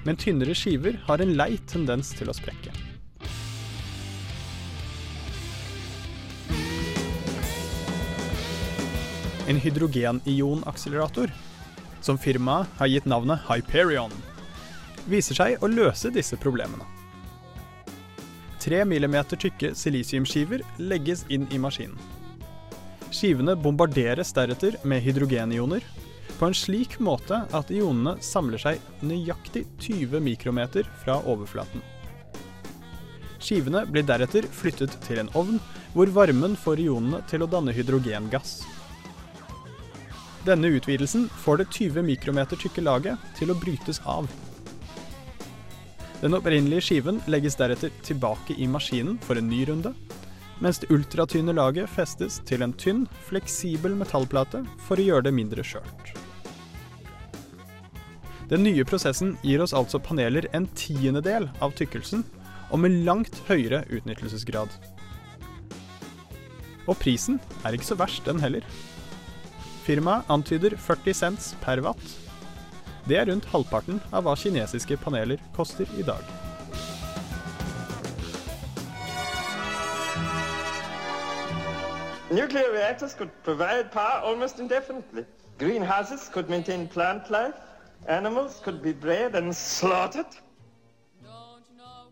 Men 0.04 0.16
tynnere 0.16 0.54
skiver 0.56 0.96
har 1.04 1.20
en 1.20 1.34
lei 1.36 1.58
tendens 1.68 2.14
til 2.16 2.30
å 2.32 2.36
sprekke. 2.36 2.72
En 9.44 9.60
hydrogenion-akselerator, 9.60 11.28
som 12.00 12.16
firmaet 12.16 12.70
har 12.80 12.88
gitt 12.88 13.08
navnet 13.08 13.44
Hyperion, 13.44 14.12
viser 15.04 15.36
seg 15.36 15.60
å 15.60 15.68
løse 15.68 16.08
disse 16.12 16.40
problemene. 16.40 16.88
3 18.64 18.86
mm 18.88 19.20
tykke 19.36 19.74
silisiumskiver 19.76 20.64
legges 20.80 21.26
inn 21.28 21.44
i 21.52 21.60
maskinen. 21.60 22.13
Skivene 23.14 23.54
bombarderes 23.54 24.32
deretter 24.34 24.74
med 24.82 25.04
hydrogenioner 25.04 25.84
på 26.34 26.48
en 26.48 26.56
slik 26.56 26.96
måte 26.98 27.44
at 27.54 27.70
ionene 27.70 28.16
samler 28.24 28.58
seg 28.58 29.04
nøyaktig 29.06 29.68
20 29.84 30.18
mikrometer 30.24 30.88
fra 31.04 31.20
overflaten. 31.22 31.84
Skivene 33.38 33.84
blir 33.86 34.06
deretter 34.08 34.48
flyttet 34.50 34.96
til 35.04 35.20
en 35.22 35.30
ovn, 35.38 35.60
hvor 35.94 36.10
varmen 36.16 36.56
får 36.58 36.82
ionene 36.82 37.20
til 37.30 37.44
å 37.44 37.50
danne 37.50 37.74
hydrogengass. 37.76 38.64
Denne 40.44 40.72
utvidelsen 40.74 41.28
får 41.44 41.62
det 41.62 41.68
20 41.70 42.02
mikrometer 42.08 42.58
tykke 42.60 42.82
laget 42.82 43.30
til 43.38 43.52
å 43.52 43.58
brytes 43.60 44.02
av. 44.10 44.26
Den 46.18 46.34
opprinnelige 46.34 46.88
skiven 46.88 47.22
legges 47.30 47.56
deretter 47.60 47.94
tilbake 48.02 48.56
i 48.58 48.66
maskinen 48.66 49.20
for 49.22 49.38
en 49.38 49.48
ny 49.48 49.62
runde, 49.70 49.94
mens 50.62 50.78
det 50.82 50.90
ultratynne 50.94 51.54
laget 51.56 51.90
festes 51.90 52.40
til 52.48 52.62
en 52.64 52.74
tynn, 52.78 53.04
fleksibel 53.26 53.96
metallplate 53.98 54.62
for 54.86 55.00
å 55.00 55.06
gjøre 55.08 55.28
det 55.28 55.34
mindre 55.36 55.64
skjørt. 55.66 56.14
Den 58.50 58.62
nye 58.66 58.84
prosessen 58.84 59.34
gir 59.42 59.62
oss 59.64 59.72
altså 59.74 59.98
paneler 59.98 60.46
en 60.52 60.66
tiendedel 60.76 61.48
av 61.64 61.72
tykkelsen, 61.78 62.24
og 62.72 62.80
med 62.82 63.04
langt 63.06 63.38
høyere 63.48 63.84
utnyttelsesgrad. 63.92 64.72
Og 66.84 66.98
prisen 67.00 67.40
er 67.64 67.76
ikke 67.76 67.88
så 67.92 67.98
verst, 67.98 68.24
den 68.28 68.42
heller. 68.42 68.64
Firmaet 69.84 70.28
antyder 70.32 70.76
40 70.76 71.16
cents 71.16 71.52
per 71.64 71.80
watt. 71.84 72.04
Det 73.08 73.20
er 73.20 73.28
rundt 73.28 73.48
halvparten 73.52 74.00
av 74.12 74.24
hva 74.24 74.36
kinesiske 74.36 75.00
paneler 75.00 75.40
koster 75.56 75.88
i 76.00 76.04
dag. 76.06 76.43
Nuclear 82.34 82.72
reactors 82.72 83.14
could 83.14 83.30
provide 83.44 83.92
power 83.92 84.20
almost 84.24 84.58
indefinitely. 84.58 85.24
Greenhouses 85.58 86.28
could 86.28 86.50
maintain 86.50 86.88
plant 86.88 87.30
life. 87.30 87.54
Animals 88.08 88.60
could 88.64 88.82
be 88.82 88.92
bred 88.92 89.36
and 89.36 89.54
slaughtered. 89.54 90.26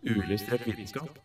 Uillustrert 0.02 0.66
vitenskap. 0.66 1.18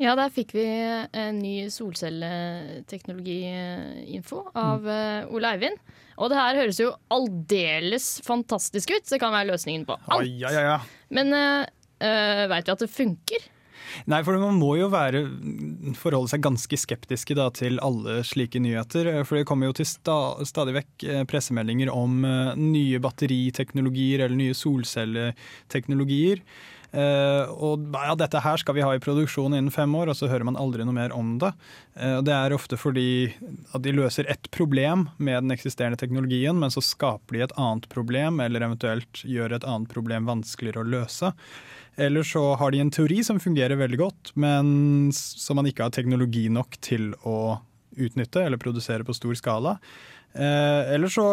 Ja, 0.00 0.16
der 0.16 0.28
fikk 0.32 0.54
vi 0.56 0.64
en 0.66 1.38
ny 1.42 1.68
solcelleteknologiinfo 1.70 4.50
av 4.56 4.88
eh, 4.88 5.26
Ole 5.28 5.48
Eivind. 5.52 5.76
Og 6.16 6.30
det 6.32 6.38
her 6.40 6.56
høres 6.62 6.80
jo 6.80 6.96
aldeles 7.12 8.20
fantastisk 8.24 8.90
ut. 8.94 9.08
Det 9.08 9.20
kan 9.20 9.32
være 9.34 9.50
løsningen 9.52 9.86
på 9.88 9.92
alt. 10.08 10.22
Ai, 10.24 10.44
ai, 10.44 10.56
ai, 10.56 10.66
ai. 10.78 10.82
Men 11.12 11.26
uh, 11.36 11.64
veit 12.52 12.66
vi 12.68 12.72
at 12.74 12.84
det 12.84 12.90
funker? 12.92 13.40
Nei, 14.10 14.20
for 14.26 14.38
man 14.40 14.58
må 14.60 14.74
jo 14.80 14.88
være, 14.92 15.24
forholde 15.98 16.32
seg 16.32 16.44
ganske 16.44 16.78
skeptiske 16.80 17.36
da, 17.38 17.48
til 17.54 17.80
alle 17.84 18.20
slike 18.26 18.60
nyheter. 18.62 19.10
For 19.28 19.38
det 19.38 19.46
kommer 19.48 19.70
jo 19.70 19.78
til 19.80 19.88
sta, 19.88 20.18
stadig 20.48 20.76
vekk 20.80 21.06
eh, 21.08 21.24
pressemeldinger 21.28 21.92
om 21.92 22.22
eh, 22.28 22.52
nye 22.58 23.00
batteriteknologier 23.02 24.24
eller 24.26 24.38
nye 24.38 24.56
solcelleteknologier. 24.58 26.42
Eh, 26.92 27.48
og 27.48 27.86
ja, 27.96 28.12
dette 28.20 28.40
her 28.44 28.60
skal 28.60 28.76
vi 28.76 28.84
ha 28.84 28.90
i 28.92 29.00
produksjon 29.02 29.54
innen 29.56 29.72
fem 29.72 29.92
år, 29.96 30.12
og 30.12 30.18
så 30.18 30.28
hører 30.28 30.44
man 30.44 30.58
aldri 30.60 30.84
noe 30.84 30.96
mer 30.96 31.14
om 31.16 31.38
det. 31.40 31.52
Eh, 31.96 32.18
det 32.24 32.34
er 32.36 32.54
ofte 32.56 32.76
fordi 32.80 33.32
at 33.72 33.80
de 33.84 33.94
løser 33.96 34.28
ett 34.32 34.50
problem 34.52 35.08
med 35.16 35.46
den 35.46 35.56
eksisterende 35.56 36.00
teknologien, 36.00 36.58
men 36.60 36.74
så 36.74 36.84
skaper 36.84 37.38
de 37.38 37.44
et 37.46 37.56
annet 37.56 37.88
problem, 37.92 38.42
eller 38.44 38.68
eventuelt 38.68 39.24
gjør 39.24 39.56
et 39.56 39.68
annet 39.68 39.92
problem 39.92 40.28
vanskeligere 40.28 40.84
å 40.84 40.92
løse. 40.98 41.32
Eller 42.00 42.24
så 42.24 42.54
har 42.60 42.72
de 42.72 42.80
en 42.80 42.92
teori 42.92 43.20
som 43.24 43.40
fungerer 43.40 43.80
veldig 43.80 44.00
godt, 44.00 44.32
men 44.40 45.10
som 45.16 45.60
man 45.60 45.68
ikke 45.68 45.88
har 45.88 45.96
teknologi 45.96 46.46
nok 46.52 46.78
til 46.84 47.12
å 47.28 47.58
utnytte 47.92 48.40
eller 48.40 48.60
produsere 48.60 49.04
på 49.04 49.16
stor 49.16 49.36
skala. 49.36 49.76
Eh, 50.32 50.94
eller 50.94 51.12
så 51.12 51.26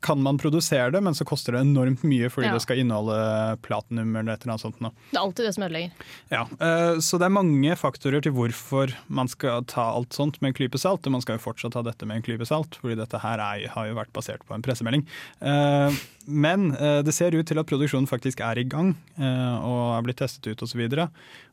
kan 0.00 0.20
man 0.22 0.38
produsere 0.38 0.92
det, 0.94 1.00
men 1.02 1.14
så 1.14 1.24
koster 1.26 1.52
det 1.56 1.60
enormt 1.64 2.04
mye 2.06 2.28
fordi 2.30 2.46
Ja. 2.46 2.52
det 2.54 2.62
skal 2.62 2.78
inneholde 2.78 3.58
platinum 3.62 4.14
eller 4.16 4.32
et 4.36 4.42
eller 4.44 4.52
annet 4.54 4.62
sånt. 4.62 4.80
Nå. 4.80 4.92
Det 5.10 5.16
er 5.18 5.22
alltid 5.24 5.46
det 5.48 5.54
som 5.54 5.64
ødelegger. 5.64 5.90
Ja, 6.30 6.42
eh, 6.60 6.98
Så 7.02 7.18
det 7.18 7.26
er 7.26 7.34
mange 7.34 7.76
faktorer 7.76 8.22
til 8.22 8.32
hvorfor 8.32 8.94
man 9.08 9.26
skal 9.28 9.64
ta 9.64 9.88
alt 9.96 10.10
sånt 10.14 10.40
med 10.40 10.48
en 10.50 10.54
klype 10.54 10.78
salt. 10.78 11.06
Og 11.06 11.12
man 11.12 11.20
skal 11.20 11.38
jo 11.38 11.42
fortsatt 11.50 11.72
ta 11.72 11.82
dette 11.82 12.06
med 12.06 12.16
en 12.16 12.22
klype 12.22 12.46
salt, 12.46 12.78
fordi 12.80 12.94
dette 12.96 13.18
her 13.18 13.38
er, 13.42 13.66
har 13.68 13.86
jo 13.88 13.94
vært 13.98 14.12
basert 14.12 14.44
på 14.46 14.54
en 14.54 14.62
pressemelding. 14.62 15.04
Eh, 15.42 15.92
Men 16.28 16.72
eh, 16.76 17.00
det 17.02 17.14
ser 17.14 17.32
ut 17.34 17.46
til 17.46 17.58
at 17.58 17.66
produksjonen 17.66 18.06
faktisk 18.06 18.40
er 18.44 18.58
i 18.58 18.64
gang 18.68 18.94
og 19.18 19.96
er 19.98 20.02
blitt 20.04 20.18
testet 20.20 20.46
ut 20.52 20.62
osv. 20.62 20.80
Og, 20.92 21.08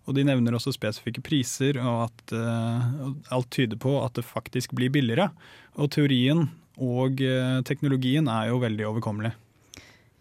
og 0.08 0.14
de 0.16 0.24
nevner 0.28 0.52
også 0.52 0.74
spesifikke 0.76 1.24
priser, 1.24 1.80
og 1.80 2.10
at 2.12 2.34
alt 3.32 3.50
tyder 3.56 3.78
på 3.78 4.04
at 4.04 4.14
det 4.20 4.26
faktisk 4.28 4.76
blir 4.76 4.92
billigere. 4.92 5.30
Og 5.78 5.90
teorien 5.96 6.50
og 6.82 7.24
eh, 7.24 7.62
teknologien 7.68 8.28
er 8.32 8.52
jo 8.52 8.60
veldig 8.64 8.88
overkommelig. 8.90 9.34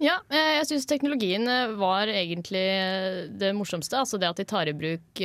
Ja, 0.02 0.18
eh, 0.28 0.56
jeg 0.58 0.68
syns 0.68 0.88
teknologien 0.90 1.46
eh, 1.50 1.74
var 1.78 2.10
egentlig 2.10 2.64
det 3.40 3.52
morsomste. 3.56 4.00
Altså 4.00 4.20
det 4.20 4.30
at 4.30 4.40
de 4.40 4.48
tar 4.48 4.70
i 4.70 4.76
bruk 4.76 5.22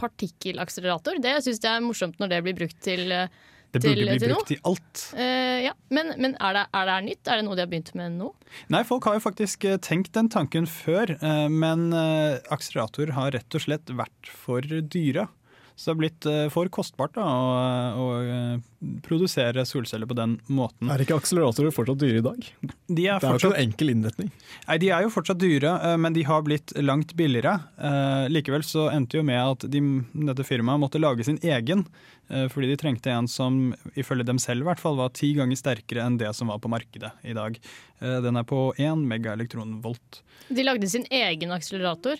partikkelakselerator. 0.00 1.20
Det 1.22 1.40
syns 1.44 1.62
jeg 1.62 1.72
er 1.72 1.84
morsomt 1.84 2.22
når 2.22 2.34
det 2.34 2.44
blir 2.46 2.58
brukt 2.62 2.80
til, 2.84 3.06
Det 3.10 3.82
burde 3.82 4.06
bli 4.06 4.18
til 4.22 4.34
brukt 4.34 4.54
i 4.54 4.58
alt. 4.70 5.04
Uh, 5.18 5.58
ja, 5.66 5.74
Men, 5.94 6.14
men 6.18 6.36
er, 6.38 6.58
det, 6.58 6.66
er 6.74 6.90
det 6.90 6.98
nytt? 7.10 7.22
Er 7.28 7.40
det 7.40 7.46
noe 7.46 7.58
de 7.58 7.64
har 7.66 7.70
begynt 7.70 7.94
med 7.98 8.18
nå? 8.18 8.32
Nei, 8.74 8.82
folk 8.86 9.06
har 9.10 9.18
jo 9.18 9.24
faktisk 9.26 9.66
tenkt 9.82 10.14
den 10.18 10.30
tanken 10.30 10.66
før, 10.70 11.16
men 11.50 11.88
akselerator 11.94 13.14
har 13.18 13.34
rett 13.34 13.58
og 13.58 13.66
slett 13.66 13.94
vært 13.94 14.30
for 14.30 14.62
dyre. 14.62 15.28
Så 15.74 15.88
det 15.88 15.92
har 15.94 15.98
blitt 15.98 16.26
eh, 16.30 16.44
for 16.54 16.68
kostbart 16.70 17.16
da, 17.16 17.24
å, 17.26 17.54
å 17.98 18.04
eh, 18.22 18.92
produsere 19.02 19.64
solceller 19.66 20.06
på 20.06 20.14
den 20.14 20.36
måten. 20.46 20.86
Er 20.92 21.02
ikke 21.02 21.16
akseleratorer 21.18 21.74
fortsatt 21.74 21.98
dyre 21.98 22.20
i 22.20 22.24
dag? 22.24 22.46
De 22.62 23.06
er 23.10 23.18
det 23.18 23.26
er 23.26 23.34
jo 23.34 23.40
ikke 23.40 23.50
en 23.50 23.64
enkel 23.64 23.90
innretning. 23.90 24.30
Nei, 24.68 24.76
De 24.84 24.90
er 24.94 25.02
jo 25.02 25.10
fortsatt 25.10 25.40
dyre, 25.42 25.72
eh, 25.88 25.96
men 25.98 26.14
de 26.14 26.22
har 26.28 26.44
blitt 26.46 26.76
langt 26.78 27.16
billigere. 27.18 27.56
Eh, 27.74 28.26
Likevel 28.30 28.62
så 28.66 28.86
endte 28.94 29.18
jo 29.18 29.26
med 29.26 29.40
at 29.42 29.66
de, 29.72 29.82
dette 30.30 30.46
firmaet 30.46 30.82
måtte 30.84 31.02
lage 31.02 31.26
sin 31.26 31.40
egen, 31.42 31.86
fordi 32.24 32.70
de 32.70 32.76
trengte 32.80 33.12
en 33.12 33.26
som 33.28 33.74
ifølge 34.00 34.24
dem 34.24 34.38
selv 34.40 34.64
i 34.64 34.66
hvert 34.70 34.80
fall 34.80 34.94
var 34.96 35.10
ti 35.12 35.34
ganger 35.36 35.58
sterkere 35.60 36.06
enn 36.06 36.14
det 36.16 36.30
som 36.32 36.48
var 36.48 36.56
på 36.62 36.70
markedet 36.72 37.10
i 37.20 37.34
dag. 37.36 37.58
Den 38.00 38.40
er 38.40 38.46
på 38.48 38.70
1 38.80 39.02
megaelektronvolt. 39.10 40.22
De 40.48 40.64
lagde 40.64 40.88
sin 40.88 41.04
egen 41.12 41.52
akselerator. 41.52 42.16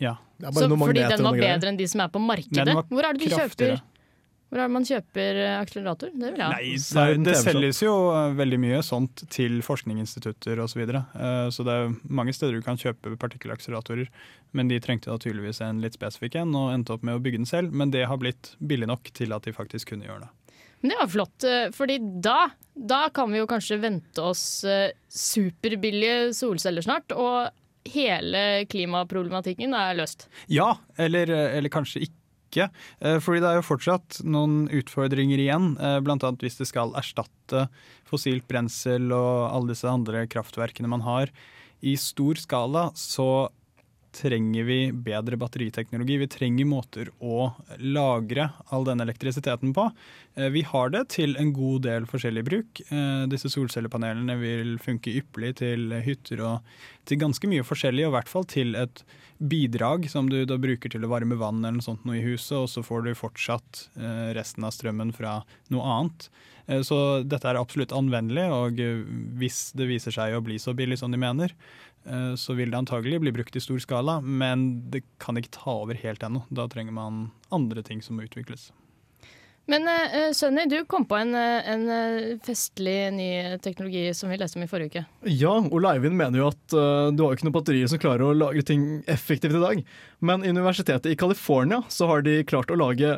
Ja. 0.00 0.16
Så 0.52 0.68
fordi 0.76 1.02
den 1.08 1.24
var 1.24 1.38
bedre 1.38 1.72
enn 1.72 1.78
de 1.78 1.88
som 1.88 2.04
er 2.04 2.12
på 2.12 2.22
markedet. 2.22 2.76
Hvor 2.90 3.06
er 3.06 3.16
det 3.16 3.24
de 3.24 3.30
kraftigere. 3.32 3.76
kjøper 3.78 3.90
Hvor 4.50 4.60
er 4.60 4.68
det 4.68 4.74
man 4.74 4.86
kjøper 4.88 5.40
eh, 5.42 5.54
akselerator? 5.60 6.12
Det 6.14 6.32
vil 6.34 6.42
jeg 6.42 6.46
ha. 6.46 6.58
Nei, 6.58 7.14
det 7.14 7.26
det, 7.28 7.36
selges 7.42 7.82
jo 7.82 7.94
eh, 8.14 8.34
veldig 8.38 8.60
mye 8.62 8.82
sånt 8.86 9.24
til 9.34 9.60
forskningsinstitutter 9.66 10.62
osv. 10.62 10.74
Så, 10.74 10.80
videre. 10.82 11.04
Eh, 11.14 11.48
så 11.54 11.66
det 11.66 11.78
er 11.78 11.94
mange 12.20 12.34
steder 12.36 12.58
du 12.58 12.66
kan 12.66 12.80
kjøpe 12.80 13.16
partikkelakseleratorer. 13.20 14.10
Men 14.54 14.70
de 14.70 14.78
trengte 14.82 15.10
da 15.10 15.18
tydeligvis 15.22 15.62
en 15.64 15.82
litt 15.82 15.98
spesifikk 15.98 16.38
en, 16.42 16.54
og 16.58 16.74
endte 16.74 16.94
opp 16.94 17.06
med 17.06 17.18
å 17.18 17.22
bygge 17.22 17.42
den 17.42 17.50
selv. 17.50 17.74
Men 17.74 17.94
det 17.94 18.06
har 18.10 18.20
blitt 18.22 18.54
billig 18.58 18.90
nok 18.90 19.10
til 19.14 19.34
at 19.34 19.46
de 19.46 19.54
faktisk 19.54 19.94
kunne 19.94 20.10
gjøre 20.10 20.26
det. 20.26 20.32
Men 20.84 20.92
det 20.92 20.96
var 21.00 21.08
flott, 21.08 21.44
fordi 21.72 21.94
da, 22.20 22.38
da 22.76 23.06
kan 23.16 23.30
vi 23.32 23.38
jo 23.38 23.46
kanskje 23.48 23.78
vente 23.80 24.20
oss 24.20 24.42
superbillige 25.08 26.34
solceller 26.36 26.84
snart. 26.84 27.14
Og 27.16 27.48
hele 27.90 28.64
klimaproblematikken 28.70 29.74
er 29.76 29.96
løst. 29.98 30.28
Ja, 30.52 30.74
eller, 31.00 31.30
eller 31.30 31.72
kanskje 31.72 32.06
ikke. 32.06 32.68
Eh, 33.00 33.18
Fordi 33.22 33.42
det 33.42 33.50
er 33.50 33.58
jo 33.58 33.66
fortsatt 33.66 34.20
noen 34.24 34.68
utfordringer 34.72 35.42
igjen, 35.42 35.74
eh, 35.78 35.98
bl.a. 36.04 36.16
hvis 36.40 36.60
det 36.60 36.68
skal 36.70 36.94
erstatte 36.98 37.66
fossilt 38.08 38.46
brensel 38.50 39.10
og 39.12 39.50
alle 39.50 39.74
disse 39.74 39.90
andre 39.90 40.26
kraftverkene 40.30 40.90
man 40.90 41.04
har. 41.06 41.32
I 41.84 41.96
stor 42.00 42.38
skala 42.40 42.88
så 42.96 43.50
trenger 44.14 44.64
vi 44.68 44.78
bedre 44.92 45.36
batteriteknologi. 45.40 46.16
Vi 46.22 46.28
trenger 46.30 46.68
måter 46.70 47.10
å 47.20 47.50
lagre 47.82 48.48
all 48.72 48.86
denne 48.86 49.04
elektrisiteten 49.06 49.74
på. 49.76 49.88
Eh, 50.36 50.48
Vi 50.54 50.62
har 50.62 50.90
det 50.94 51.08
til 51.16 51.36
en 51.40 51.52
god 51.52 51.82
del 51.82 52.06
forskjellig 52.06 52.44
bruk. 52.46 52.80
Eh, 52.90 53.26
Disse 53.30 53.50
solcellepanelene 53.50 54.38
vil 54.40 54.78
funke 54.78 55.12
ypperlig 55.18 55.56
til 55.62 55.90
hytter 56.06 56.40
og 56.46 56.74
til 57.04 57.20
ganske 57.20 57.50
mye 57.50 57.66
forskjellig, 57.66 58.06
og 58.06 58.14
i 58.14 58.16
hvert 58.18 58.32
fall 58.32 58.44
til 58.48 58.74
et 58.80 59.04
bidrag 59.38 60.08
som 60.08 60.28
du 60.30 60.44
da 60.46 60.56
bruker 60.56 60.88
til 60.88 61.04
å 61.04 61.10
varme 61.10 61.36
vann 61.36 61.64
eller 61.64 61.80
noe 61.80 61.84
sånt 61.84 62.04
noe 62.06 62.20
i 62.20 62.24
huset, 62.24 62.56
og 62.56 62.68
så 62.70 62.84
får 62.86 63.04
du 63.04 63.14
fortsatt 63.18 63.88
eh, 63.98 64.32
resten 64.38 64.64
av 64.64 64.72
strømmen 64.72 65.12
fra 65.12 65.40
noe 65.74 65.82
annet. 65.98 66.28
Eh, 66.66 66.82
Så 66.82 66.98
dette 67.26 67.48
er 67.48 67.60
absolutt 67.60 67.94
anvendelig, 67.96 68.46
og 68.52 68.80
eh, 68.80 69.02
hvis 69.40 69.72
det 69.76 69.88
viser 69.90 70.14
seg 70.14 70.36
å 70.36 70.44
bli 70.44 70.58
så 70.60 70.74
billig 70.76 70.98
som 71.00 71.12
de 71.12 71.20
mener, 71.20 71.52
eh, 72.06 72.32
så 72.40 72.56
vil 72.56 72.72
det 72.72 72.80
antagelig 72.80 73.20
bli 73.24 73.34
brukt 73.36 73.56
i 73.56 73.64
stor 73.64 73.82
skala, 73.82 74.20
men 74.20 74.84
det 74.90 75.04
kan 75.22 75.36
ikke 75.40 75.56
ta 75.58 75.82
over 75.84 75.98
helt 76.00 76.24
ennå. 76.24 76.46
Da 76.50 76.68
trenger 76.70 76.96
man 76.96 77.28
andre 77.52 77.84
ting 77.84 78.02
som 78.02 78.16
må 78.16 78.28
utvikles. 78.28 78.70
Men 79.64 79.88
uh, 79.88 80.28
Sunny, 80.36 80.66
du 80.68 80.82
kom 80.84 81.06
på 81.08 81.16
en, 81.16 81.30
en 81.32 81.84
festlig 82.44 83.08
ny 83.16 83.28
teknologi 83.64 84.02
som 84.12 84.28
vi 84.28 84.36
leste 84.36 84.58
om 84.58 84.64
i 84.66 84.68
forrige 84.68 84.90
uke. 84.92 85.04
Ja, 85.32 85.54
Ole 85.72 85.94
Eivind 85.94 86.18
mener 86.18 86.42
jo 86.42 86.50
at 86.50 86.74
uh, 86.76 87.08
du 87.08 87.22
har 87.24 87.32
jo 87.32 87.38
ikke 87.38 87.46
noen 87.48 87.54
batterier 87.56 87.88
som 87.88 88.02
klarer 88.02 88.26
å 88.26 88.36
lagre 88.36 88.60
ting 88.68 88.84
effektivt 89.08 89.56
i 89.56 89.62
dag. 89.62 89.80
Men 90.20 90.44
i 90.44 90.52
universitetet 90.52 91.08
i 91.08 91.16
California 91.16 91.80
så 91.88 92.10
har 92.12 92.26
de 92.28 92.42
klart 92.44 92.68
å 92.68 92.76
lage 92.76 93.14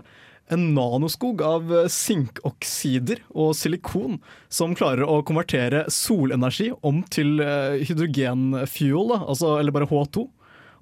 en 0.52 0.68
nanoskog 0.76 1.42
av 1.42 1.72
sinkoksider 1.90 3.22
og 3.35 3.54
silikon 3.59 4.20
som 4.52 4.76
klarer 4.78 5.06
å 5.06 5.20
konvertere 5.26 5.85
solenergi 5.92 6.70
om 6.87 7.02
til 7.12 7.40
eh, 7.42 7.82
hydrogenfuel, 7.88 9.16
altså, 9.18 9.56
eller 9.61 9.74
bare 9.74 9.88
H2. 9.90 10.26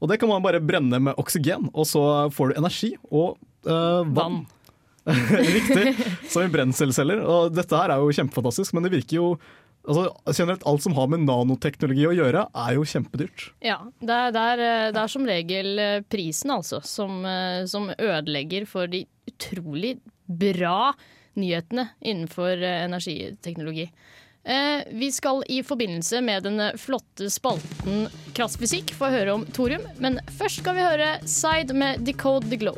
Og 0.05 0.11
det 0.11 0.19
kan 0.21 0.29
man 0.29 0.45
bare 0.45 0.61
brenne 0.61 1.01
med 1.01 1.17
oksygen, 1.21 1.71
og 1.73 1.89
så 1.89 2.05
får 2.35 2.53
du 2.53 2.61
energi 2.61 2.93
og 3.09 3.39
eh, 3.65 4.03
vann. 4.17 4.45
Riktig, 5.05 5.95
som 6.33 6.47
i 6.47 6.53
brenselceller. 6.53 7.21
Og 7.29 7.53
dette 7.53 7.77
her 7.77 7.93
er 7.93 8.01
jo 8.01 8.13
kjempefantastisk, 8.17 8.73
men 8.77 8.87
det 8.87 8.93
virker 8.95 9.19
jo 9.19 9.27
altså, 9.87 10.33
Generelt 10.33 10.67
alt 10.67 10.85
som 10.85 10.97
har 10.97 11.11
med 11.13 11.25
nanoteknologi 11.27 12.07
å 12.09 12.15
gjøre, 12.17 12.47
er 12.65 12.77
jo 12.79 12.87
kjempedyrt. 12.89 13.49
Ja, 13.65 13.79
det 14.01 14.19
er, 14.21 14.35
det 14.35 14.45
er, 14.53 14.65
det 14.97 15.03
er 15.05 15.13
som 15.15 15.29
regel 15.29 15.83
eh, 15.83 16.01
prisen 16.09 16.55
altså, 16.55 16.81
som, 16.87 17.23
eh, 17.29 17.63
som 17.71 17.91
ødelegger 17.95 18.69
for 18.71 18.91
de 18.91 19.05
utrolig 19.31 19.97
bra 20.27 20.93
nyhetene 21.41 21.89
innenfor 22.01 22.57
eh, 22.57 22.85
energiteknologi. 22.85 23.89
Eh, 24.45 24.83
vi 24.93 25.09
skal 25.13 25.41
i 25.49 25.63
forbindelse 25.65 26.21
med 26.21 26.45
den 26.45 26.61
flotte 26.77 27.31
spalten 27.33 28.09
Krassfysikk 28.37 28.93
få 28.97 29.09
høre 29.15 29.39
om 29.39 29.47
thorium, 29.57 29.87
men 30.05 30.21
først 30.39 30.61
skal 30.61 30.77
vi 30.77 30.85
høre 30.85 31.15
Side 31.25 31.77
med 31.77 32.05
Decode 32.05 32.53
the 32.53 32.61
Glow. 32.61 32.77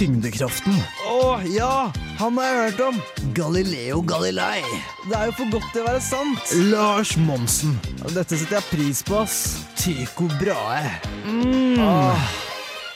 Tyngdekraften. 0.00 0.78
Å 1.12 1.42
ja! 1.44 1.90
Han 2.16 2.38
har 2.40 2.46
jeg 2.48 2.60
hørt 2.60 2.78
om. 2.86 3.00
Galileo 3.36 3.98
Galilei. 4.00 4.62
Det 5.04 5.12
er 5.12 5.28
jo 5.28 5.34
for 5.36 5.52
godt 5.52 5.66
til 5.74 5.82
å 5.82 5.88
være 5.90 6.00
sant. 6.00 6.54
Lars 6.70 7.12
Monsen. 7.20 7.74
Dette 8.14 8.38
setter 8.40 8.56
jeg 8.56 8.68
pris 8.70 9.02
på, 9.04 9.18
ass. 9.20 9.42
Tycho 9.76 10.24
Brahe. 10.40 10.94
Mm. 11.28 11.76
Ah, 11.84 12.32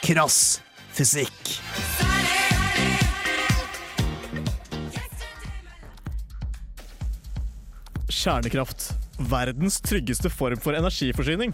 krass 0.01 0.63
fysikk. 0.97 1.59
Kjernekraft. 8.09 8.95
Verdens 9.21 9.77
tryggeste 9.85 10.33
form 10.33 10.57
for 10.57 10.73
energiforsyning. 10.81 11.53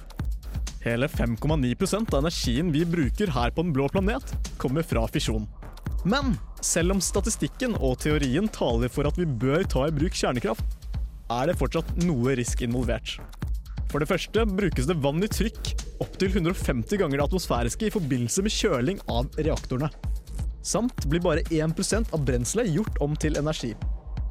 Hele 0.80 1.08
5,9% 1.08 2.14
av 2.14 2.22
energien 2.22 2.72
vi 2.72 2.86
bruker 2.88 3.32
her 3.34 3.50
på 3.52 3.62
den 3.62 3.72
blå 3.76 3.88
planet, 3.92 4.32
kommer 4.56 4.82
fra 4.82 5.02
fisjon. 5.12 5.44
Men 6.08 6.32
selv 6.64 6.94
om 6.94 7.02
statistikken 7.04 7.74
og 7.76 7.98
teorien 8.00 8.48
taler 8.48 8.88
for 8.88 9.04
at 9.08 9.18
vi 9.20 9.26
bør 9.28 9.66
ta 9.68 9.84
i 9.88 9.92
bruk 9.92 10.16
kjernekraft, 10.16 10.64
er 11.30 11.50
det 11.50 11.58
fortsatt 11.60 11.92
noe 12.06 12.32
risk 12.38 12.64
involvert. 12.64 13.18
For 13.92 14.00
det 14.00 14.08
første 14.08 14.46
brukes 14.48 14.88
det 14.88 14.96
vann 15.04 15.20
i 15.20 15.28
trykk 15.28 15.74
opptil 16.00 16.32
150 16.32 16.96
ganger 16.96 17.18
det 17.18 17.26
atmosfæriske 17.28 17.90
i 17.90 17.92
forbindelse 17.92 18.46
med 18.46 18.56
kjøling 18.56 19.04
av 19.12 19.28
reaktorene. 19.36 19.90
Samt 20.64 21.04
blir 21.10 21.20
bare 21.24 21.44
1% 21.52 22.14
av 22.14 22.24
brenselet 22.24 22.72
gjort 22.72 23.00
om 23.04 23.16
til 23.20 23.36
energi. 23.40 23.74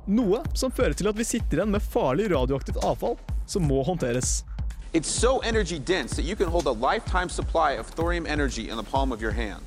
Noe 0.10 0.42
som 0.58 0.74
fører 0.74 0.98
til 0.98 1.12
at 1.12 1.18
vi 1.20 1.28
sitter 1.28 1.60
igjen 1.60 1.76
med 1.76 1.86
farlig 1.86 2.32
radioaktivt 2.34 2.82
avfall 2.82 3.20
som 3.50 3.70
må 3.70 3.84
håndteres. 3.86 4.40
It's 4.94 5.10
so 5.10 5.40
energy 5.40 5.80
dense 5.80 6.16
that 6.16 6.26
you 6.26 6.36
can 6.36 6.48
hold 6.48 6.66
a 6.66 6.72
lifetime 6.92 7.30
supply 7.30 7.72
of 7.80 7.88
thorium 7.88 8.26
energy 8.26 8.70
in 8.70 8.78
the 8.78 8.84
palm 8.92 9.12
of 9.12 9.22
your 9.22 9.34
hand. 9.34 9.64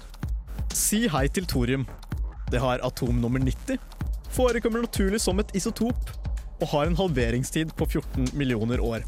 Si 0.73 1.09
hei 1.09 1.29
til 1.29 1.47
thorium. 1.47 1.87
Det 2.51 2.61
har 2.61 2.79
atom 2.83 3.21
nummer 3.21 3.39
90. 3.39 3.79
Forekommer 4.31 4.81
naturlig 4.81 5.21
som 5.21 5.39
et 5.39 5.51
isotop. 5.55 6.23
og 6.63 6.71
har 6.71 6.87
en 6.87 6.97
halveringstid 6.97 7.75
på 7.77 7.87
14 7.87 8.31
millioner 8.39 8.83
år. 8.83 9.05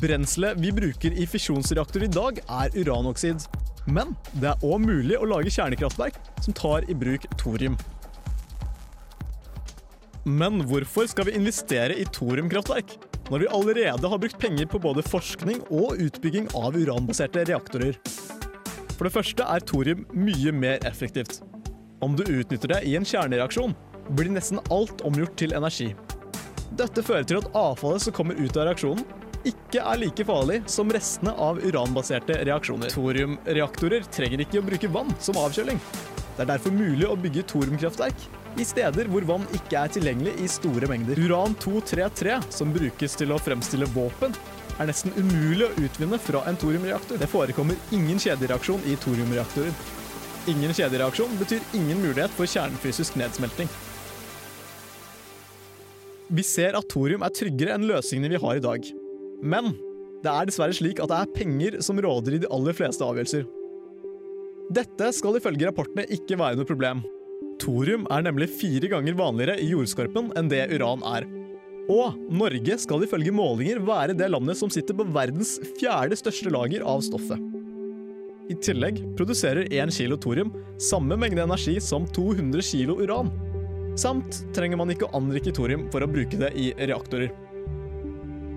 Brenselet 0.00 0.58
vi 0.60 0.72
bruker 0.76 1.14
i 1.16 1.26
fisjonsreaktorer 1.26 2.06
i 2.06 2.14
dag, 2.14 2.40
er 2.46 2.76
uranoksid. 2.78 3.46
Men 3.90 4.14
det 4.36 4.52
er 4.52 4.66
òg 4.66 4.82
mulig 4.84 5.16
å 5.18 5.26
lage 5.26 5.50
kjernekraftverk 5.50 6.18
som 6.44 6.54
tar 6.54 6.86
i 6.90 6.94
bruk 6.94 7.24
thorium. 7.40 7.78
Men 10.28 10.60
hvorfor 10.68 11.08
skal 11.10 11.26
vi 11.26 11.38
investere 11.38 11.96
i 11.96 12.04
thoriumkraftverk, 12.04 12.92
når 13.30 13.44
vi 13.44 13.50
allerede 13.54 14.08
har 14.10 14.18
brukt 14.18 14.38
penger 14.42 14.66
på 14.66 14.80
både 14.82 15.04
forskning 15.06 15.60
og 15.70 16.00
utbygging 16.02 16.48
av 16.58 16.74
uranbaserte 16.74 17.44
reaktorer? 17.46 17.94
For 18.96 19.06
det 19.06 19.14
første 19.14 19.46
er 19.46 19.62
thorium 19.64 20.02
mye 20.10 20.50
mer 20.52 20.82
effektivt. 20.88 21.38
Om 22.02 22.16
du 22.18 22.24
utnytter 22.26 22.74
det 22.74 22.80
i 22.90 22.96
en 22.98 23.06
kjernereaksjon, 23.06 23.76
blir 24.18 24.32
nesten 24.34 24.58
alt 24.74 25.04
omgjort 25.06 25.36
til 25.38 25.54
energi. 25.54 25.92
Dette 26.74 27.04
fører 27.06 27.28
til 27.28 27.38
at 27.38 27.48
avfallet 27.54 28.02
som 28.02 28.16
kommer 28.18 28.38
ut 28.40 28.58
av 28.58 28.66
reaksjonen, 28.66 29.06
ikke 29.46 29.78
er 29.78 30.02
like 30.02 30.26
farlig 30.26 30.58
som 30.68 30.90
restene 30.92 31.32
av 31.38 31.62
uranbaserte 31.62 32.42
reaksjoner. 32.50 32.90
Thoriumreaktorer 32.92 34.10
trenger 34.12 34.42
ikke 34.42 34.58
å 34.58 34.66
bruke 34.66 34.90
vann 34.92 35.14
som 35.22 35.38
avkjøling. 35.40 35.78
Det 36.34 36.44
er 36.44 36.50
derfor 36.50 36.74
mulig 36.74 37.06
å 37.06 37.16
bygge 37.20 37.46
thoriumkraftverk 37.54 38.39
i 38.58 38.64
steder 38.66 39.10
hvor 39.10 39.26
vann 39.28 39.44
ikke 39.54 39.78
er 39.78 39.92
tilgjengelig 39.94 40.34
i 40.42 40.48
store 40.50 40.88
mengder. 40.90 41.18
Uran-233, 41.20 42.40
som 42.54 42.72
brukes 42.74 43.14
til 43.18 43.34
å 43.34 43.38
fremstille 43.40 43.88
våpen, 43.94 44.34
er 44.80 44.88
nesten 44.88 45.14
umulig 45.18 45.66
å 45.68 45.84
utvinne 45.84 46.18
fra 46.22 46.42
en 46.48 46.58
thoriumreaktor. 46.58 47.20
Det 47.20 47.28
forekommer 47.30 47.78
ingen 47.94 48.18
kjedereaksjon 48.22 48.82
i 48.88 48.96
thoriumreaktorer. 49.00 49.74
Ingen 50.50 50.72
kjedereaksjon 50.74 51.36
betyr 51.40 51.62
ingen 51.76 52.00
mulighet 52.00 52.32
for 52.34 52.48
kjernefysisk 52.48 53.18
nedsmelting. 53.20 53.68
Vi 56.30 56.42
ser 56.46 56.78
at 56.78 56.88
thorium 56.90 57.24
er 57.26 57.34
tryggere 57.34 57.76
enn 57.76 57.88
løsningene 57.90 58.32
vi 58.36 58.42
har 58.42 58.58
i 58.58 58.64
dag. 58.64 58.90
Men 59.42 59.72
det 60.24 60.32
er 60.32 60.48
dessverre 60.48 60.76
slik 60.76 61.00
at 61.02 61.10
det 61.10 61.18
er 61.18 61.32
penger 61.36 61.78
som 61.84 62.00
råder 62.00 62.36
i 62.36 62.42
de 62.42 62.50
aller 62.54 62.76
fleste 62.76 63.04
avgjørelser. 63.04 63.46
Dette 64.70 65.08
skal 65.16 65.40
ifølge 65.40 65.66
rapportene 65.66 66.06
ikke 66.14 66.38
være 66.38 66.60
noe 66.60 66.68
problem. 66.68 67.02
Thorium 67.60 68.06
er 68.12 68.24
nemlig 68.24 68.48
fire 68.56 68.88
ganger 68.88 69.18
vanligere 69.18 69.60
i 69.60 69.68
jordskorpen 69.74 70.30
enn 70.38 70.48
det 70.50 70.62
uran 70.72 71.04
er. 71.12 71.26
Og 71.90 72.16
Norge 72.32 72.76
skal 72.78 73.04
ifølge 73.04 73.34
målinger 73.34 73.80
være 73.84 74.14
det 74.16 74.30
landet 74.30 74.58
som 74.60 74.70
sitter 74.72 74.96
på 74.96 75.06
verdens 75.12 75.56
fjerde 75.78 76.16
største 76.18 76.52
lager 76.52 76.84
av 76.86 77.02
stoffet. 77.04 77.40
I 78.50 78.56
tillegg 78.58 79.02
produserer 79.18 79.68
1 79.70 79.92
kilo 79.94 80.16
thorium 80.18 80.50
samme 80.80 81.18
mengde 81.20 81.42
energi 81.44 81.76
som 81.82 82.06
200 82.16 82.64
kilo 82.66 82.96
uran. 82.98 83.30
Samt 83.98 84.40
trenger 84.56 84.80
man 84.80 84.90
ikke 84.90 85.06
å 85.06 85.14
anrike 85.18 85.52
thorium 85.54 85.86
for 85.92 86.02
å 86.02 86.10
bruke 86.10 86.38
det 86.40 86.50
i 86.58 86.70
reaktorer. 86.78 87.30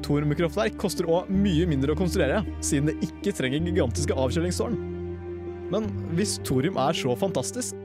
Thoriumkraftverk 0.03 0.75
koster 0.81 1.07
òg 1.09 1.29
mye 1.31 1.67
mindre 1.69 1.93
å 1.93 1.99
konstruere, 1.99 2.41
siden 2.63 2.91
det 2.91 3.07
ikke 3.07 3.35
trenger 3.37 3.63
gigantiske 3.69 4.17
avkjølingstårn. 4.17 4.75
Men 5.73 5.87
hvis 6.17 6.37
thorium 6.45 6.77
er 6.81 6.97
så 6.97 7.15
fantastisk, 7.17 7.77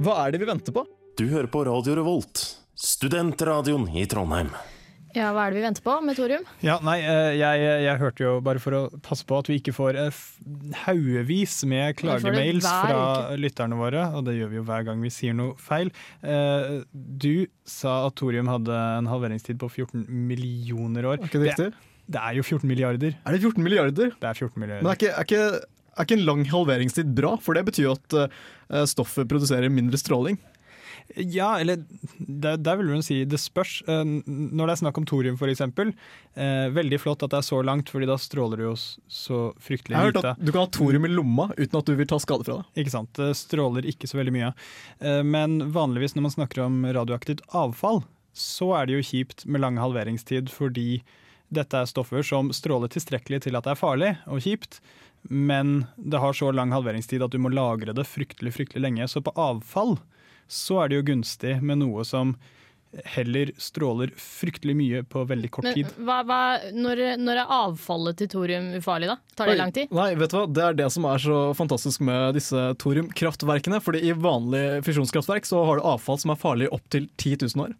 hva 0.00 0.18
er 0.26 0.32
det 0.34 0.40
vi 0.42 0.48
venter 0.48 0.74
på? 0.74 0.84
Du 1.18 1.26
hører 1.30 1.48
på 1.52 1.64
Radio 1.68 1.94
Revolt, 1.98 2.42
studentradioen 2.78 3.88
i 3.98 4.06
Trondheim. 4.10 4.52
Ja, 5.12 5.26
hva 5.36 5.42
er 5.44 5.52
det 5.52 5.58
vi 5.60 5.64
venter 5.66 5.84
på 5.84 5.94
med 6.00 6.16
thorium? 6.16 6.46
Ja, 6.64 6.78
nei, 6.80 6.94
eh, 7.04 7.34
jeg, 7.36 7.64
jeg 7.84 7.98
hørte 8.00 8.24
jo, 8.24 8.30
bare 8.40 8.62
for 8.64 8.72
å 8.78 8.80
passe 9.04 9.26
på 9.28 9.36
at 9.42 9.50
vi 9.50 9.58
ikke 9.60 9.74
får 9.76 9.98
eh, 10.00 10.20
haugevis 10.86 11.58
med 11.68 11.90
det 11.90 11.98
klagemails 12.00 12.64
fra 12.64 13.02
uke. 13.28 13.36
lytterne 13.42 13.76
våre, 13.76 14.06
og 14.16 14.24
det 14.24 14.38
gjør 14.38 14.54
vi 14.54 14.58
jo 14.62 14.64
hver 14.70 14.86
gang 14.88 15.04
vi 15.04 15.12
sier 15.12 15.36
noe 15.36 15.52
feil. 15.60 15.92
Eh, 16.24 16.78
Du 16.96 17.44
sa 17.68 18.06
at 18.06 18.16
thorium 18.22 18.48
hadde 18.48 18.72
en 19.02 19.10
halveringstid 19.12 19.60
på 19.60 19.68
14 19.68 20.06
millioner 20.08 21.04
år. 21.12 21.20
Er 21.20 21.28
ikke 21.28 21.44
det 21.44 21.50
riktig? 21.52 21.68
Det 22.12 22.18
er 22.24 22.40
jo 22.40 22.42
14 22.48 22.66
milliarder. 22.72 23.20
Er 23.20 23.36
det 23.36 23.44
14 23.44 23.62
milliarder? 23.68 24.16
Det 24.16 24.30
er 24.32 24.40
14 24.40 24.56
Men 24.56 24.64
milliarder. 24.64 24.88
er 24.88 24.96
ikke, 24.96 25.12
er 25.12 25.28
ikke, 25.28 25.68
er 25.96 26.06
ikke 26.06 26.18
en 26.20 26.26
lang 26.28 26.44
halveringstid 26.52 27.12
bra? 27.16 27.34
For 27.42 27.54
det 27.58 27.66
betyr 27.68 27.88
jo 27.90 27.96
at 27.98 28.16
eh, 28.22 28.86
stoffet 28.88 29.28
produserer 29.30 29.72
mindre 29.72 30.00
stråling. 30.00 30.38
Ja, 31.16 31.58
eller 31.60 31.80
der, 32.18 32.56
der 32.62 32.76
vil 32.78 32.92
hun 32.94 33.02
si 33.04 33.18
det 33.28 33.40
spørs. 33.42 33.80
Eh, 33.90 34.04
Når 34.04 34.68
det 34.70 34.74
er 34.76 34.80
snakk 34.84 35.00
om 35.00 35.06
thorium 35.08 35.36
f.eks., 35.36 35.60
eh, 35.66 36.68
veldig 36.72 37.00
flott 37.02 37.24
at 37.26 37.32
det 37.34 37.40
er 37.42 37.46
så 37.48 37.58
langt, 37.66 37.90
fordi 37.92 38.08
da 38.08 38.16
stråler 38.20 38.60
det 38.62 38.68
jo 38.68 38.74
så 39.12 39.40
fryktelig 39.60 39.96
lite. 39.96 39.98
Jeg 39.98 40.00
har 40.00 40.12
hørt 40.12 40.30
at 40.32 40.44
du 40.46 40.52
kan 40.54 40.64
ha 40.64 40.70
thorium 40.72 41.08
i 41.08 41.12
lomma 41.12 41.48
uten 41.58 41.78
at 41.80 41.90
du 41.90 41.96
vil 41.98 42.08
ta 42.08 42.20
skade 42.22 42.46
fra 42.48 42.60
det. 42.60 42.84
Ikke 42.84 42.94
sant. 42.94 43.12
Det 43.18 43.32
stråler 43.36 43.88
ikke 43.92 44.08
så 44.08 44.20
veldig 44.20 44.34
mye. 44.38 44.52
Eh, 45.02 45.20
Men 45.26 45.58
vanligvis 45.74 46.16
når 46.16 46.28
man 46.28 46.36
snakker 46.38 46.64
om 46.68 46.82
radioaktivt 46.96 47.44
avfall, 47.52 48.04
så 48.32 48.70
er 48.78 48.88
det 48.88 48.96
jo 49.00 49.04
kjipt 49.10 49.44
med 49.44 49.60
lang 49.60 49.76
halveringstid, 49.82 50.48
fordi 50.48 51.02
dette 51.52 51.76
er 51.82 51.84
stoffer 51.90 52.24
som 52.24 52.48
stråler 52.56 52.88
tilstrekkelig 52.88 53.42
til 53.44 53.58
at 53.58 53.66
det 53.66 53.74
er 53.74 53.80
farlig 53.82 54.12
og 54.24 54.40
kjipt, 54.40 54.78
men 55.22 55.84
det 55.96 56.18
har 56.18 56.34
så 56.34 56.50
lang 56.54 56.72
halveringstid 56.74 57.22
at 57.22 57.34
du 57.34 57.38
må 57.42 57.52
lagre 57.52 57.94
det 57.94 58.06
fryktelig, 58.08 58.54
fryktelig 58.56 58.82
lenge. 58.82 59.06
Så 59.08 59.22
på 59.24 59.34
avfall 59.38 59.96
så 60.50 60.82
er 60.82 60.90
det 60.90 60.98
jo 60.98 61.06
gunstig 61.12 61.60
med 61.62 61.80
noe 61.84 62.04
som 62.04 62.34
heller 63.14 63.52
stråler 63.56 64.10
fryktelig 64.20 64.74
mye 64.76 65.00
på 65.08 65.22
veldig 65.24 65.50
kort 65.50 65.64
Men 65.64 65.74
tid. 65.78 65.92
hva, 65.96 66.18
hva, 66.28 66.40
når, 66.76 67.00
når 67.22 67.40
er 67.40 67.54
avfallet 67.56 68.18
til 68.20 68.28
thorium 68.34 68.66
ufarlig, 68.76 69.08
da? 69.08 69.16
Tar 69.38 69.48
det 69.48 69.54
Oi, 69.54 69.60
lang 69.62 69.72
tid? 69.72 69.94
Nei, 69.96 70.10
vet 70.20 70.34
du 70.34 70.36
hva? 70.36 70.44
Det 70.58 70.66
er 70.66 70.76
det 70.82 70.88
som 70.92 71.06
er 71.08 71.22
så 71.24 71.38
fantastisk 71.56 72.04
med 72.04 72.36
disse 72.36 72.66
thoriumkraftverkene. 72.82 73.80
Fordi 73.80 74.02
i 74.04 74.12
vanlige 74.12 74.82
fisjonskraftverk 74.88 75.48
så 75.48 75.64
har 75.68 75.80
du 75.80 75.88
avfall 75.94 76.20
som 76.20 76.34
er 76.34 76.42
farlig 76.42 76.68
opptil 76.74 77.08
10 77.16 77.46
000 77.46 77.64
år. 77.64 77.72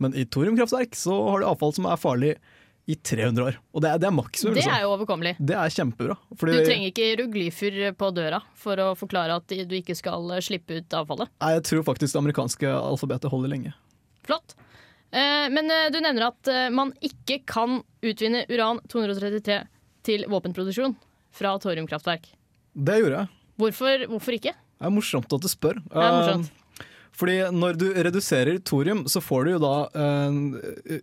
Men 0.00 0.16
i 0.16 0.26
thoriumkraftverk 0.28 0.96
så 0.96 1.16
har 1.30 1.40
du 1.40 1.48
avfall 1.48 1.72
som 1.76 1.88
er 1.88 2.00
farlig 2.00 2.34
i 2.90 2.96
300 2.96 3.44
år. 3.46 3.58
Og 3.74 3.84
det 3.84 3.92
er, 3.92 4.00
det 4.02 4.08
er 4.08 4.14
maksimum. 4.16 4.54
Det 4.54 4.60
liksom. 4.60 4.74
er 4.76 4.84
jo 4.84 4.94
overkommelig. 4.94 5.34
Det 5.38 5.58
er 5.58 5.74
kjempebra. 5.76 6.16
Fordi, 6.34 6.56
Du 6.56 6.68
trenger 6.68 6.92
ikke 6.92 7.06
hieroglyfer 7.10 7.78
på 8.00 8.10
døra 8.16 8.40
for 8.58 8.82
å 8.82 8.88
forklare 8.98 9.36
at 9.40 9.54
du 9.70 9.76
ikke 9.78 9.96
skal 9.98 10.26
slippe 10.44 10.80
ut 10.80 10.98
avfallet. 11.00 11.30
Nei, 11.42 11.52
jeg 11.58 11.66
tror 11.70 11.86
faktisk 11.90 12.16
det 12.16 12.22
amerikanske 12.24 12.74
alfabetet 12.80 13.32
holder 13.32 13.54
lenge. 13.54 13.74
Flott. 14.26 14.56
Eh, 15.10 15.46
Men 15.50 15.70
eh, 15.70 15.88
du 15.90 16.00
nevner 16.02 16.30
at 16.30 16.50
eh, 16.50 16.68
man 16.74 16.92
ikke 17.02 17.40
kan 17.48 17.80
utvinne 18.02 18.44
uran-233 18.50 19.60
til 20.06 20.24
våpenproduksjon 20.30 20.94
fra 21.34 21.56
thoriumkraftverk. 21.62 22.30
Det 22.72 23.00
gjorde 23.00 23.22
jeg. 23.22 23.36
Hvorfor, 23.60 24.06
hvorfor 24.14 24.36
ikke? 24.38 24.54
Det 24.54 24.88
er 24.88 24.94
morsomt 24.94 25.34
at 25.36 25.44
du 25.44 25.50
spør. 25.50 25.80
Det 25.82 26.00
er 26.00 26.14
morsomt. 26.16 26.50
Eh, 26.50 26.86
Fordi 27.20 27.36
når 27.52 27.76
du 27.76 27.88
reduserer 27.92 28.60
thorium, 28.64 29.02
så 29.10 29.20
får 29.20 29.44
du 29.44 29.50
jo 29.50 29.58
da 29.60 29.74
uh, 29.92 30.30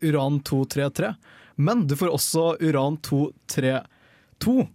uran-233. 0.02 1.12
Men 1.58 1.88
du 1.90 1.96
får 1.98 2.12
også 2.14 2.44
uran-232. 2.62 4.68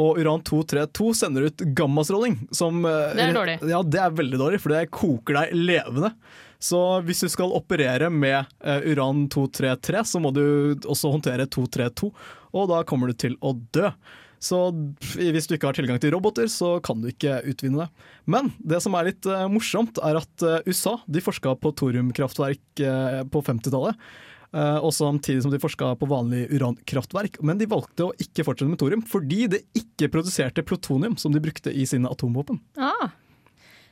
Og 0.00 0.20
uran-232 0.22 1.10
sender 1.18 1.48
ut 1.50 1.64
gammastråling. 1.76 2.38
Som, 2.54 2.84
eh, 2.86 3.14
Det 3.16 3.26
er 3.26 3.34
dårlig. 3.34 3.58
Ja, 3.68 3.82
det 3.82 4.00
er 4.00 4.10
veldig 4.10 4.38
dårlig, 4.38 4.60
for 4.60 4.70
det 4.70 4.90
koker 4.90 5.34
deg 5.34 5.52
levende. 5.52 6.14
Så 6.60 7.02
hvis 7.04 7.20
du 7.24 7.28
skal 7.28 7.52
operere 7.56 8.10
med 8.12 8.46
eh, 8.62 8.80
uran-233, 8.92 10.04
så 10.06 10.20
må 10.20 10.32
du 10.32 10.76
også 10.84 11.10
håndtere 11.10 11.46
232, 11.48 12.12
og 12.54 12.68
da 12.68 12.82
kommer 12.84 13.08
du 13.08 13.14
til 13.14 13.36
å 13.40 13.54
dø. 13.72 13.90
Så 14.40 14.70
hvis 15.16 15.46
du 15.48 15.56
ikke 15.56 15.68
har 15.68 15.76
tilgang 15.76 15.98
til 16.00 16.12
roboter, 16.14 16.46
så 16.48 16.80
kan 16.82 17.02
du 17.02 17.10
ikke 17.10 17.42
utvinne 17.44 17.84
det. 17.84 17.88
Men 18.26 18.52
det 18.62 18.80
som 18.80 18.94
er 18.94 19.10
litt 19.10 19.26
eh, 19.26 19.48
morsomt, 19.48 19.98
er 20.00 20.16
at 20.22 20.66
USA 20.66 20.96
de 21.10 21.20
forska 21.20 21.58
på 21.60 21.74
thoriumkraftverk 21.76 22.84
på 23.28 23.42
50-tallet. 23.44 23.96
Eh, 24.54 24.78
og 24.78 24.92
samtidig 24.96 25.42
som 25.44 25.52
de 25.52 25.60
forska 25.62 25.92
på 26.00 26.08
vanlig 26.10 26.46
urankraftverk. 26.54 27.40
Men 27.46 27.58
de 27.60 27.68
valgte 27.70 28.08
å 28.08 28.14
ikke 28.20 28.44
fortsette 28.46 28.70
med 28.70 28.80
thorium 28.82 29.02
fordi 29.06 29.46
det 29.52 29.62
ikke 29.78 30.10
produserte 30.12 30.64
plutonium 30.66 31.16
som 31.20 31.32
de 31.34 31.40
brukte 31.44 31.72
i 31.72 31.86
sine 31.86 32.08
atomvåpen. 32.10 32.60
Ah. 32.76 33.10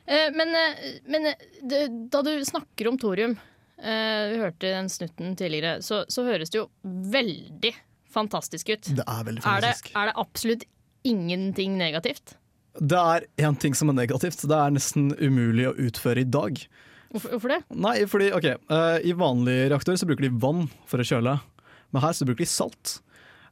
Eh, 0.05 0.31
Men, 0.35 0.55
eh, 0.55 0.99
men 1.07 1.29
da 2.09 2.21
du 2.25 2.33
snakker 2.45 2.87
om 2.89 2.97
thorium, 2.97 3.37
vi 3.79 4.39
hørte 4.41 4.67
den 4.73 4.89
snutten 4.91 5.37
tidligere, 5.39 5.77
så, 5.81 6.01
så 6.11 6.25
høres 6.27 6.49
det 6.51 6.57
jo 6.59 6.65
veldig 6.83 7.71
fantastisk 8.11 8.73
ut. 8.73 8.89
Det 8.91 9.05
er 9.07 9.23
veldig 9.23 9.39
Er 9.39 9.61
det, 9.63 9.69
fantastisk. 9.69 9.91
er 9.95 10.09
det 10.09 10.15
absolutt 10.19 10.65
ingenting 11.07 11.77
negativt? 11.79 12.33
Det 12.75 12.99
er 12.99 13.23
én 13.47 13.55
ting 13.59 13.73
som 13.77 13.87
er 13.93 13.95
negativt. 14.01 14.43
Det 14.43 14.57
er 14.57 14.73
nesten 14.75 15.13
umulig 15.23 15.69
å 15.69 15.75
utføre 15.79 16.25
i 16.25 16.27
dag. 16.27 16.59
Hvorfor, 17.09 17.33
hvorfor 17.33 17.53
det? 17.53 17.59
Nei, 17.73 17.95
fordi 18.09 18.29
ok, 18.37 18.47
uh, 18.69 18.97
I 19.01 19.15
vanlige 19.17 19.69
reaktorer 19.73 19.99
så 19.99 20.07
bruker 20.09 20.27
de 20.27 20.41
vann 20.41 20.67
for 20.89 21.01
å 21.01 21.07
kjøle, 21.07 21.39
men 21.89 22.03
her 22.03 22.13
så 22.13 22.27
bruker 22.27 22.45
de 22.45 22.49
salt. 22.49 22.99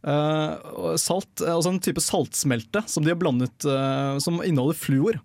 Uh, 0.05 0.93
salt, 1.01 1.41
eh, 1.41 1.55
altså 1.55 1.71
en 1.73 1.81
type 1.83 2.01
saltsmelte 2.05 2.83
som 2.85 3.03
de 3.03 3.09
har 3.11 3.17
blandet 3.19 3.65
uh, 3.65 4.19
som 4.21 4.37
inneholder 4.45 4.77
fluor. 4.77 5.17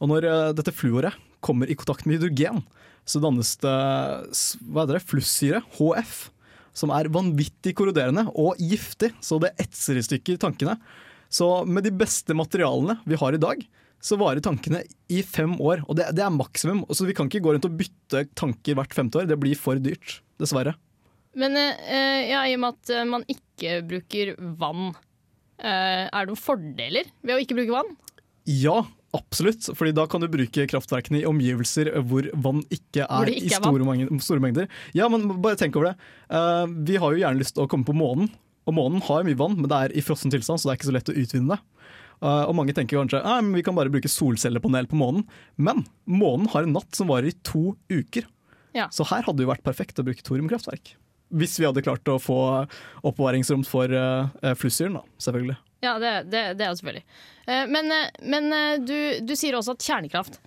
Og 0.00 0.08
når 0.12 0.24
dette 0.56 0.72
fluoret 0.72 1.18
kommer 1.44 1.68
i 1.68 1.76
kontakt 1.76 2.06
med 2.08 2.20
hydrogen, 2.20 2.62
så 3.04 3.20
dannes 3.20 3.50
det 3.60 3.74
hva 3.74 4.84
heter 4.84 4.96
det, 4.96 5.02
flussyre, 5.10 5.60
HF, 5.76 6.14
som 6.76 6.92
er 6.94 7.10
vanvittig 7.12 7.74
korroderende 7.76 8.24
og 8.38 8.56
giftig, 8.62 9.10
så 9.20 9.40
det 9.42 9.52
etser 9.60 9.98
i 9.98 10.04
stykker 10.06 10.38
tankene. 10.40 10.78
Så 11.28 11.66
med 11.66 11.84
de 11.84 11.92
beste 11.94 12.32
materialene 12.38 12.96
vi 13.04 13.18
har 13.20 13.36
i 13.36 13.42
dag, 13.42 13.60
så 14.00 14.16
varer 14.20 14.42
tankene 14.44 14.82
i 15.12 15.22
fem 15.26 15.54
år. 15.60 15.84
Og 15.86 15.98
det, 15.98 16.08
det 16.16 16.24
er 16.24 16.32
maksimum. 16.34 16.84
Så 16.96 17.06
vi 17.08 17.16
kan 17.16 17.28
ikke 17.28 17.42
gå 17.44 17.54
rundt 17.54 17.68
og 17.68 17.76
bytte 17.78 18.24
tanker 18.38 18.78
hvert 18.78 18.96
femte 18.96 19.20
år. 19.20 19.28
Det 19.30 19.38
blir 19.40 19.58
for 19.58 19.80
dyrt, 19.82 20.20
dessverre. 20.40 20.74
Men 21.38 21.54
eh, 21.56 22.30
ja, 22.32 22.42
i 22.48 22.56
og 22.56 22.62
med 22.64 22.78
at 22.78 22.94
eh, 22.94 23.06
man 23.06 23.26
ikke 23.30 23.80
bruker 23.86 24.32
vann, 24.58 24.94
eh, 25.60 26.08
er 26.08 26.24
det 26.24 26.32
noen 26.32 26.40
fordeler 26.40 27.12
ved 27.20 27.36
å 27.36 27.42
ikke 27.44 27.58
bruke 27.60 27.76
vann? 27.76 27.92
Ja, 28.50 28.80
absolutt. 29.16 29.68
Fordi 29.76 29.94
da 29.94 30.08
kan 30.10 30.24
du 30.24 30.30
bruke 30.32 30.66
kraftverkene 30.72 31.20
i 31.20 31.26
omgivelser 31.28 31.92
hvor 32.08 32.26
vann 32.34 32.64
ikke 32.72 33.04
er, 33.04 33.30
ikke 33.30 33.46
i 33.46 33.52
er 33.52 33.62
store, 33.62 33.86
mange, 33.86 34.08
store 34.24 34.42
mengder. 34.42 34.70
Ja, 34.96 35.10
men 35.12 35.28
bare 35.44 35.60
tenk 35.60 35.78
over 35.78 35.92
det. 35.92 36.12
Eh, 36.32 36.64
vi 36.88 36.98
har 36.98 37.12
jo 37.12 37.22
gjerne 37.22 37.42
lyst 37.42 37.58
til 37.58 37.66
å 37.66 37.70
komme 37.70 37.86
på 37.86 37.96
månen. 37.96 38.32
Og 38.68 38.76
månen 38.76 39.02
har 39.06 39.24
mye 39.26 39.38
vann, 39.38 39.56
men 39.58 39.70
det 39.70 39.76
er 39.76 39.92
i 39.96 40.02
frossen 40.04 40.30
tilstand, 40.32 40.60
så 40.60 40.68
det 40.68 40.74
er 40.74 40.78
ikke 40.78 40.90
så 40.90 40.94
lett 40.94 41.10
å 41.10 41.16
utvinne 41.16 41.56
det. 41.56 41.79
Eh, 42.20 42.44
og 42.44 42.56
mange 42.58 42.74
tenker 42.76 43.00
kanskje 43.00 43.22
at 43.24 43.50
vi 43.54 43.64
kan 43.66 43.76
bare 43.78 43.92
bruke 43.92 44.10
solcellepanel 44.10 44.90
på 44.90 44.98
månen. 45.00 45.26
Men 45.56 45.84
månen 46.04 46.50
har 46.52 46.66
en 46.66 46.76
natt 46.76 46.96
som 46.96 47.10
varer 47.12 47.32
i 47.32 47.38
to 47.46 47.74
uker. 47.92 48.28
Ja. 48.76 48.86
Så 48.94 49.06
her 49.10 49.24
hadde 49.26 49.40
det 49.40 49.48
jo 49.48 49.52
vært 49.52 49.66
perfekt 49.66 49.98
å 49.98 50.06
bruke 50.06 50.24
thoriumkraftverk. 50.26 50.94
Hvis 51.30 51.56
vi 51.60 51.66
hadde 51.66 51.82
klart 51.86 52.06
å 52.10 52.18
få 52.18 52.38
oppbevaringsrom 53.06 53.62
for 53.66 53.90
uh, 53.94 54.54
flussyren, 54.58 54.96
da, 54.98 55.04
selvfølgelig. 55.22 55.58
Ja, 55.80 55.98
det, 55.98 56.12
det, 56.28 56.42
det 56.58 56.64
er 56.64 56.72
jo 56.72 56.78
selvfølgelig. 56.80 57.04
Eh, 57.46 57.66
men 57.72 57.92
eh, 57.94 58.08
men 58.22 58.52
eh, 58.52 58.78
du, 58.84 58.96
du 59.24 59.34
sier 59.38 59.56
også 59.56 59.76
at 59.76 59.86
kjernekraft 59.86 60.40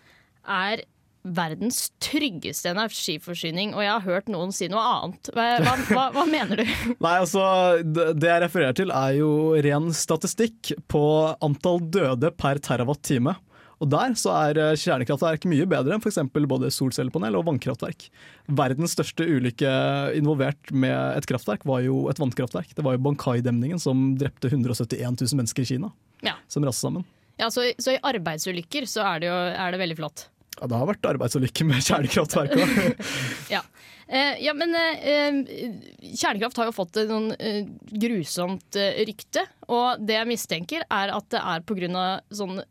er 0.44 0.84
verdens 1.24 1.88
tryggeste 2.04 2.74
energiforsyning, 2.74 3.72
og 3.78 3.84
jeg 3.86 3.94
har 3.94 4.04
hørt 4.04 4.30
noen 4.32 4.52
si 4.56 4.68
noe 4.72 4.84
annet. 4.84 5.32
Hva, 5.36 5.48
hva, 5.88 6.10
hva, 6.16 6.26
mener 6.28 6.60
du? 6.60 6.66
Nei, 7.06 7.16
altså, 7.16 7.46
det 7.84 8.12
det 8.20 8.30
jeg 8.30 8.44
refererer 8.44 8.78
til 8.78 8.92
er 8.94 9.16
jo 9.22 9.32
ren 9.64 9.90
statistikk 9.96 10.74
på 10.92 11.04
antall 11.44 11.82
døde 11.94 12.32
per 12.36 12.60
terawatt-time. 12.64 13.38
Og 13.84 13.90
der 13.92 14.14
så 14.20 14.32
er 14.38 14.60
eh, 14.62 14.78
kjernekraftverk 14.80 15.48
mye 15.52 15.66
bedre 15.68 15.96
enn 15.96 16.04
f.eks. 16.04 16.22
både 16.32 16.70
solcellepanel 16.72 17.36
og 17.40 17.48
vannkraftverk. 17.50 18.06
Verdens 18.56 18.96
største 18.96 19.28
ulykke 19.28 19.74
involvert 20.20 20.72
med 20.72 20.96
et 21.18 21.28
kraftverk 21.28 21.66
var 21.68 21.84
jo 21.84 22.06
et 22.12 22.22
vannkraftverk. 22.22 22.72
Det 22.78 22.86
var 22.86 22.96
jo 22.96 23.04
Bankai-demningen 23.04 23.82
som 23.82 24.14
drepte 24.20 24.52
171 24.52 25.20
000 25.20 25.42
mennesker 25.42 25.66
i 25.66 25.72
Kina, 25.74 25.92
Ja, 26.24 26.38
som 26.48 26.64
raste 26.64 26.86
sammen. 26.86 27.04
ja 27.42 27.50
så, 27.52 27.66
så 27.82 27.98
i 27.98 28.00
arbeidsulykker 28.00 28.88
så 28.88 29.04
er 29.10 29.24
det 29.24 29.32
jo 29.32 29.36
er 29.36 29.76
det 29.76 29.82
veldig 29.84 30.00
flott. 30.00 30.28
Ja, 30.60 30.68
det 30.70 30.80
har 30.80 30.90
vært 30.90 31.10
arbeidsulykker 31.14 31.68
med 31.70 31.84
kjernekraftverk 31.86 32.58
òg. 32.60 32.78
Ja. 33.56 33.64
Eh, 34.14 34.44
ja, 34.44 34.52
men 34.54 34.76
eh, 34.76 35.06
eh, 35.10 35.38
kjernekraft 36.14 36.60
har 36.60 36.68
jo 36.68 36.76
fått 36.76 37.00
et 37.02 37.10
sånn 37.10 37.32
eh, 37.40 37.64
grusomt 38.04 38.78
eh, 38.78 39.00
rykte. 39.08 39.46
Og 39.72 40.04
det 40.04 40.20
jeg 40.20 40.30
mistenker, 40.30 40.86
er 40.92 41.14
at 41.16 41.30
det 41.34 41.42
er 41.42 41.64
pga. 41.66 42.08
sånne 42.30 42.66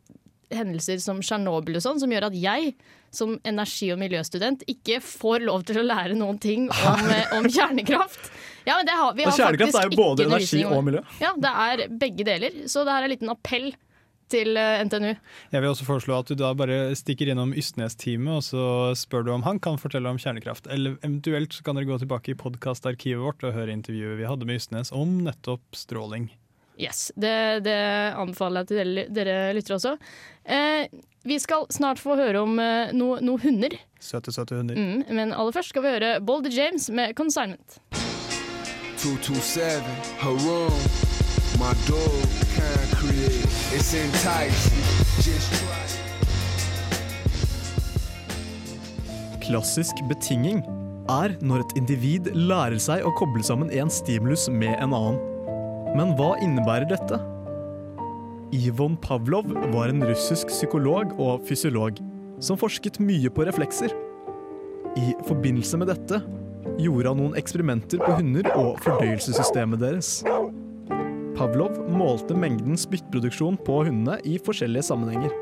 hendelser 0.53 1.01
som 1.01 1.23
Tsjernobyl 1.25 1.79
og 1.79 1.85
sånn, 1.85 2.01
som 2.03 2.13
gjør 2.13 2.29
at 2.29 2.37
jeg 2.37 2.75
som 3.13 3.35
energi- 3.49 3.91
og 3.93 4.01
miljøstudent 4.01 4.65
ikke 4.71 4.99
får 5.05 5.45
lov 5.49 5.65
til 5.69 5.81
å 5.81 5.85
lære 5.85 6.17
noen 6.17 6.39
ting 6.41 6.69
om, 6.69 7.07
eh, 7.15 7.33
om 7.37 7.49
kjernekraft. 7.49 8.31
Ja, 8.69 8.77
men 8.79 8.89
det 8.89 8.97
har, 8.97 9.17
vi 9.17 9.27
Og 9.27 9.37
kjernekraft 9.37 9.81
er 9.81 9.89
jo 9.89 9.99
både 9.99 10.29
energi 10.29 10.63
og 10.69 10.85
miljø. 10.87 11.03
Ja, 11.21 11.33
det 11.37 11.55
er 11.67 11.87
begge 11.91 12.29
deler. 12.29 12.63
Så 12.71 12.87
det 12.87 12.95
her 12.95 13.03
er 13.03 13.09
en 13.11 13.15
liten 13.17 13.33
appell 13.33 13.73
til 14.31 14.57
eh, 14.57 14.83
NTNU. 14.87 15.15
Jeg 15.53 15.63
vil 15.65 15.71
også 15.73 15.87
foreslå 15.89 16.19
at 16.23 16.29
du 16.31 16.35
da 16.39 16.53
bare 16.55 16.95
stikker 16.99 17.33
innom 17.33 17.55
Ystnes-teamet, 17.59 18.39
og 18.39 18.45
så 18.47 18.67
spør 18.99 19.27
du 19.27 19.33
om 19.35 19.43
han 19.47 19.59
kan 19.63 19.81
fortelle 19.81 20.09
om 20.13 20.21
kjernekraft. 20.21 20.69
Eller 20.73 20.99
eventuelt 21.03 21.53
så 21.57 21.65
kan 21.67 21.77
dere 21.77 21.89
gå 21.91 21.99
tilbake 22.03 22.33
i 22.33 22.39
podkastarkivet 22.39 23.23
vårt 23.23 23.45
og 23.45 23.57
høre 23.57 23.75
intervjuet 23.75 24.19
vi 24.21 24.29
hadde 24.29 24.49
med 24.49 24.61
Ystnes 24.63 24.93
om 24.93 25.19
nettopp 25.27 25.65
stråling. 25.77 26.31
Yes, 26.81 27.11
det, 27.21 27.65
det 27.67 27.77
anbefaler 28.17 28.63
jeg 28.63 28.71
til 28.71 28.79
dere, 28.97 29.09
dere 29.13 29.53
lyttere 29.55 29.77
også. 29.77 29.93
Eh, 30.49 30.87
vi 31.29 31.37
skal 31.39 31.69
snart 31.71 32.01
få 32.03 32.17
høre 32.19 32.41
om 32.43 32.57
eh, 32.59 32.91
noe 32.97 33.21
no 33.23 33.37
hunder, 33.39 33.77
Søte, 34.03 34.33
søte 34.35 34.57
hunder. 34.59 34.75
mm, 34.75 35.05
men 35.15 35.31
aller 35.37 35.53
først 35.55 35.71
skal 35.75 35.85
vi 35.85 35.93
høre 35.99 36.15
Bolder 36.25 36.51
James 36.51 36.89
med 36.91 37.15
'Consignment'. 37.15 37.79
227, 39.03 39.63
her 40.23 40.31
room. 40.47 41.12
My 41.59 41.75
dog, 41.87 42.25
concrete. 42.57 43.45
It's 43.77 43.93
enticing. 43.95 44.83
Just 45.21 45.53
try. 45.61 45.85
Klassisk 49.43 50.01
betinging 50.09 50.63
er 51.13 51.35
når 51.45 51.65
et 51.67 51.75
individ 51.77 52.31
lærer 52.33 52.79
seg 52.81 53.05
å 53.05 53.13
koble 53.19 53.45
sammen 53.45 53.73
en 53.75 53.93
stimulus 53.93 54.49
med 54.49 54.79
en 54.79 54.97
annen. 54.97 55.21
Men 55.99 56.15
hva 56.17 56.35
innebærer 56.41 56.89
dette? 56.89 57.21
Ivon 58.57 58.97
Pavlov 59.05 59.53
var 59.75 59.93
en 59.93 60.05
russisk 60.09 60.49
psykolog 60.49 61.13
og 61.21 61.45
fysiolog 61.49 62.01
som 62.41 62.61
forsket 62.61 63.01
mye 63.03 63.29
på 63.29 63.45
reflekser. 63.49 63.93
I 64.97 65.13
forbindelse 65.29 65.81
med 65.81 65.93
dette 65.93 66.23
gjorde 66.81 67.13
han 67.13 67.21
noen 67.21 67.37
eksperimenter 67.39 68.01
på 68.01 68.17
hunder 68.19 68.49
og 68.57 68.81
fordøyelsessystemet 68.85 69.83
deres. 69.83 70.21
Pavlov 71.37 71.79
målte 71.89 72.37
mengden 72.37 72.77
spyttproduksjon 72.77 73.57
på 73.65 73.79
hundene 73.87 74.19
i 74.29 74.37
forskjellige 74.43 74.85
sammenhenger. 74.91 75.33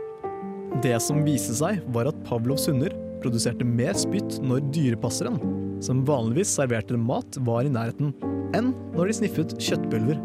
Det 0.85 0.95
som 1.03 1.25
viste 1.27 1.57
seg, 1.59 1.81
var 1.91 2.09
at 2.11 2.21
Pavlovs 2.29 2.69
hunder 2.71 2.95
produserte 3.21 3.67
mer 3.67 3.97
spytt 3.99 4.39
når 4.47 4.63
dyrepasseren, 4.73 5.41
som 5.83 6.05
vanligvis 6.07 6.55
serverte 6.57 6.97
mat, 6.97 7.41
var 7.47 7.67
i 7.67 7.73
nærheten, 7.75 8.15
enn 8.57 8.71
når 8.95 9.11
de 9.11 9.19
sniffet 9.19 9.57
kjøttpulver. 9.59 10.23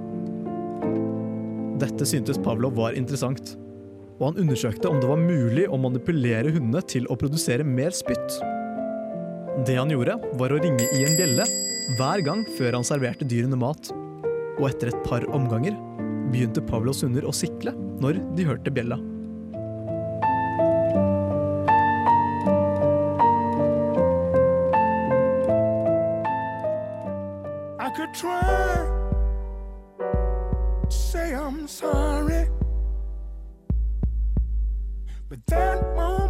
Dette 1.81 2.07
syntes 2.07 2.39
Pavlov 2.45 2.77
var 2.77 2.95
interessant, 2.95 3.55
og 4.19 4.29
han 4.29 4.39
undersøkte 4.45 4.87
om 4.87 5.01
det 5.01 5.09
var 5.09 5.19
mulig 5.19 5.65
å 5.67 5.81
manipulere 5.81 6.53
hundene 6.55 6.85
til 6.87 7.09
å 7.11 7.17
produsere 7.19 7.65
mer 7.67 7.91
spytt. 7.95 8.39
Det 9.65 9.75
han 9.81 9.91
gjorde, 9.91 10.19
var 10.39 10.53
å 10.53 10.61
ringe 10.61 10.87
i 10.93 11.03
en 11.07 11.17
bjelle 11.17 11.49
hver 11.97 12.23
gang 12.25 12.45
før 12.55 12.79
han 12.79 12.87
serverte 12.87 13.27
dyrene 13.27 13.59
mat. 13.59 13.91
Og 14.55 14.69
etter 14.69 14.91
et 14.91 15.03
par 15.03 15.25
omganger 15.35 15.75
begynte 16.31 16.63
Pavlos 16.63 17.03
hunder 17.05 17.27
å 17.27 17.33
sikle 17.35 17.75
når 18.03 18.21
de 18.37 18.47
hørte 18.47 18.71
bjella. 18.73 18.97
I 27.79 27.89
could 27.95 28.13
try 28.13 29.05
say 30.89 31.33
I'm 31.33 31.67
sorry, 31.67 32.47
but 35.29 35.39
that 35.47 35.81
won't 35.95 36.24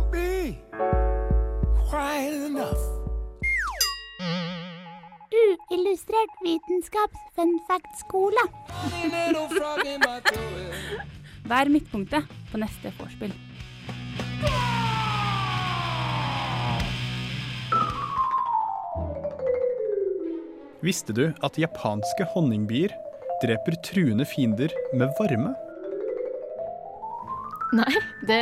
Uillustrert 6.06 6.30
vitenskaps-funfact-skole. 6.44 8.44
Vær 11.50 11.70
midtpunktet 11.70 12.24
på 12.52 12.58
neste 12.62 12.92
vorspiel. 13.00 13.34
Visste 20.86 21.14
du 21.18 21.34
at 21.42 21.58
japanske 21.58 22.30
honningbier 22.36 22.94
dreper 23.42 23.74
truende 23.82 24.26
fiender 24.30 24.70
med 24.94 25.10
varme? 25.18 25.56
Nei, 27.74 27.90
det, 28.30 28.40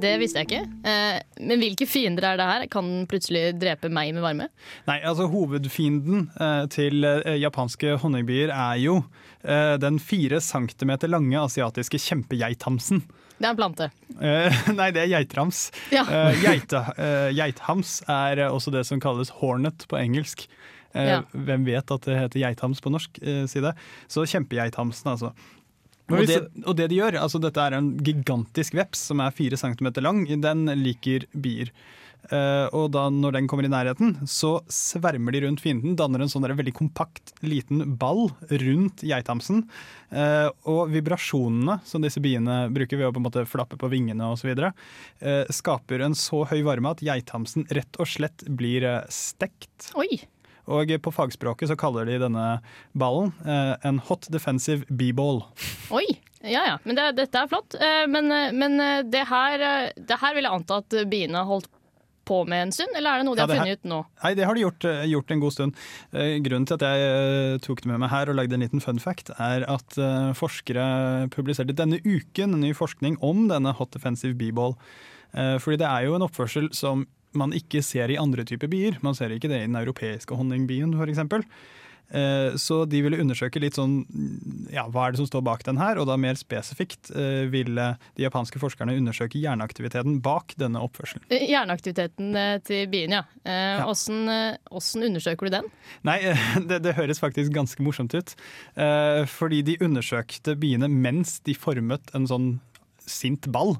det 0.00 0.14
visste 0.22 0.40
jeg 0.40 0.48
ikke. 0.48 0.62
Eh, 0.88 1.18
men 1.44 1.60
hvilke 1.60 1.86
fiender 1.86 2.24
er 2.30 2.38
det 2.40 2.46
her? 2.48 2.64
Kan 2.72 2.88
den 2.88 3.04
plutselig 3.10 3.52
drepe 3.60 3.90
meg 3.92 4.14
med 4.16 4.24
varme? 4.24 4.46
Nei, 4.88 4.96
altså 5.06 5.26
Hovedfienden 5.30 6.30
eh, 6.40 6.64
til 6.72 7.04
eh, 7.04 7.36
japanske 7.42 7.98
honningbier 8.02 8.50
er 8.54 8.80
jo 8.80 8.96
eh, 9.44 9.76
den 9.82 10.00
fire 10.02 10.40
centimeter 10.42 11.12
lange 11.12 11.36
asiatiske 11.42 12.00
kjempegeithamsen. 12.00 13.04
Det 13.38 13.48
er 13.48 13.52
en 13.52 13.60
plante. 13.60 13.90
Eh, 14.22 14.60
nei, 14.78 14.90
det 14.94 15.04
er 15.04 15.12
geitrams. 15.18 15.66
Ja. 15.92 16.06
Eh, 16.08 16.42
geite, 16.42 16.82
eh, 17.02 17.30
geithams 17.36 17.98
er 18.10 18.46
også 18.48 18.72
det 18.74 18.86
som 18.88 19.02
kalles 19.04 19.34
hornet 19.42 19.84
på 19.90 20.00
engelsk. 20.00 20.46
Eh, 20.94 21.08
Ja. 21.12 21.22
Hvem 21.32 21.62
vet 21.68 21.88
at 21.92 22.04
det 22.08 22.18
heter 22.18 22.42
geithams 22.48 22.80
på 22.84 22.90
norsk 22.92 23.16
side? 23.48 23.70
Så 24.12 24.24
kjempegeithamsen, 24.28 25.08
altså. 25.14 25.30
Og 26.10 26.26
det, 26.28 26.38
og 26.66 26.76
det 26.76 26.90
de 26.90 26.98
gjør, 26.98 27.20
altså 27.22 27.40
dette 27.40 27.62
er 27.62 27.78
en 27.78 27.92
gigantisk 28.04 28.74
veps 28.76 29.06
som 29.10 29.22
er 29.22 29.34
fire 29.34 29.58
centimeter 29.60 30.04
lang, 30.04 30.24
den 30.42 30.66
liker 30.82 31.28
bier. 31.32 31.70
Uh, 32.30 32.68
og 32.70 32.92
da 32.94 33.08
når 33.10 33.34
den 33.34 33.48
kommer 33.50 33.66
i 33.66 33.70
nærheten, 33.70 34.14
så 34.30 34.60
svermer 34.70 35.34
de 35.34 35.40
rundt 35.42 35.62
fienden, 35.62 35.96
danner 35.98 36.22
en 36.22 36.30
sånn 36.30 36.44
der 36.44 36.54
veldig 36.54 36.74
kompakt 36.78 37.32
liten 37.42 37.96
ball 37.98 38.28
rundt 38.62 39.02
geithamsen. 39.06 39.64
Uh, 40.12 40.48
og 40.70 40.92
vibrasjonene 40.92 41.80
som 41.88 42.04
disse 42.04 42.22
biene 42.22 42.68
bruker 42.72 43.00
ved 43.00 43.10
å 43.10 43.14
på 43.14 43.22
en 43.22 43.26
måte 43.26 43.46
flappe 43.48 43.78
på 43.80 43.90
vingene 43.90 44.30
osv., 44.36 44.52
uh, 44.54 44.70
skaper 45.50 46.06
en 46.06 46.14
så 46.18 46.44
høy 46.52 46.60
varme 46.68 46.94
at 46.94 47.02
geithamsen 47.02 47.66
rett 47.74 47.98
og 47.98 48.10
slett 48.10 48.46
blir 48.46 48.86
eh, 48.86 49.02
stekt. 49.10 49.90
Oi! 49.98 50.22
Og 50.70 50.92
på 51.02 51.10
fagspråket 51.14 51.68
så 51.72 51.76
kaller 51.80 52.06
de 52.06 52.20
denne 52.22 52.46
ballen 52.94 53.32
eh, 53.46 53.74
en 53.88 53.98
hot 54.08 54.28
defensive 54.30 54.84
b-ball. 54.88 55.42
Oi! 55.90 56.06
Ja 56.42 56.64
ja, 56.66 56.78
men 56.82 56.96
det, 56.98 57.08
dette 57.20 57.38
er 57.38 57.46
flott. 57.50 57.74
Eh, 57.78 58.04
men 58.10 58.30
eh, 58.34 58.50
men 58.54 58.78
det, 59.10 59.24
her, 59.30 59.92
det 59.96 60.18
her 60.22 60.34
vil 60.34 60.46
jeg 60.46 60.52
anta 60.58 60.80
at 60.82 60.96
biene 61.10 61.42
holdt 61.46 61.68
på 62.26 62.44
med 62.46 62.68
en 62.68 62.70
stund, 62.74 62.94
eller 62.94 63.10
er 63.10 63.18
det 63.18 63.26
noe 63.26 63.34
de 63.34 63.42
Ja, 63.42 63.46
har 63.48 63.50
funnet 63.56 63.66
her- 63.72 63.78
ut 63.82 63.88
nå? 63.90 63.96
Nei, 64.22 64.30
det 64.38 64.44
har 64.46 64.54
de 64.54 64.60
gjort, 64.62 64.84
gjort 65.10 65.32
en 65.34 65.40
god 65.42 65.52
stund. 65.56 65.80
Grunnen 66.46 66.66
til 66.70 66.76
at 66.78 66.84
jeg 66.86 67.62
tok 67.66 67.80
det 67.82 67.90
med 67.90 67.98
meg 68.04 68.12
her 68.12 68.30
og 68.30 68.36
lagde 68.38 68.54
en 68.54 68.62
liten 68.62 68.82
fun 68.84 69.00
fact, 69.02 69.32
er 69.42 69.64
at 69.66 69.96
forskere 70.38 70.84
publiserte 71.34 71.74
denne 71.74 71.98
uken 72.06 72.54
ny 72.62 72.70
forskning 72.78 73.18
om 73.26 73.48
denne 73.50 73.74
hot 73.74 73.90
defensive 73.98 74.38
bee-ball. 74.38 74.76
Eh, 75.34 75.56
Fordi 75.58 75.80
det 75.82 75.88
er 75.90 76.06
jo 76.06 76.14
en 76.14 76.26
oppførsel 76.28 76.70
som 76.76 77.06
man 77.38 77.54
ikke 77.56 77.82
ser 77.84 78.12
i 78.12 78.18
andre 78.20 78.44
typer 78.48 78.70
bier. 78.72 78.98
Man 79.04 79.16
ser 79.18 79.32
ikke 79.34 79.50
det 79.52 79.62
i 79.62 79.68
den 79.68 79.78
europeiske 79.78 80.36
honningbien 80.38 80.92
f.eks. 80.98 81.22
Så 82.60 82.82
de 82.84 82.98
ville 83.00 83.16
undersøke 83.22 83.60
litt 83.62 83.78
sånn, 83.78 84.02
ja, 84.68 84.82
hva 84.92 85.06
er 85.06 85.14
det 85.14 85.20
som 85.22 85.28
står 85.30 85.44
bak 85.46 85.62
den 85.64 85.78
her, 85.80 85.96
og 85.96 86.10
da 86.10 86.18
mer 86.20 86.36
spesifikt 86.36 87.08
eh, 87.16 87.46
ville 87.48 87.86
de 88.18 88.26
japanske 88.26 88.60
forskerne 88.60 88.98
undersøke 88.98 89.40
hjerneaktiviteten 89.40 90.18
bak 90.24 90.52
denne 90.60 90.82
oppførselen. 90.84 91.24
Eh, 91.32 91.46
Hjerneaktiviteten 91.48 92.36
eh, 92.36 92.58
til 92.68 92.84
bien, 92.92 93.16
ja. 93.16 93.22
Åssen 93.88 94.26
Ja. 94.28 94.52
Eh, 94.52 95.06
undersøker 95.08 95.48
du 95.48 95.56
den? 95.56 95.70
Nei, 96.04 96.18
det, 96.68 96.82
det 96.84 96.98
høres 97.00 97.22
faktisk 97.22 97.54
ganske 97.56 97.80
morsomt 97.86 98.12
ut. 98.12 98.36
Eh, 98.76 99.22
fordi 99.32 99.62
de 99.70 99.78
undersøkte 99.80 100.58
biene 100.60 100.92
mens 100.92 101.38
de 101.48 101.56
formet 101.56 102.12
en 102.12 102.28
sånn 102.28 102.52
sint 103.08 103.48
ball. 103.54 103.78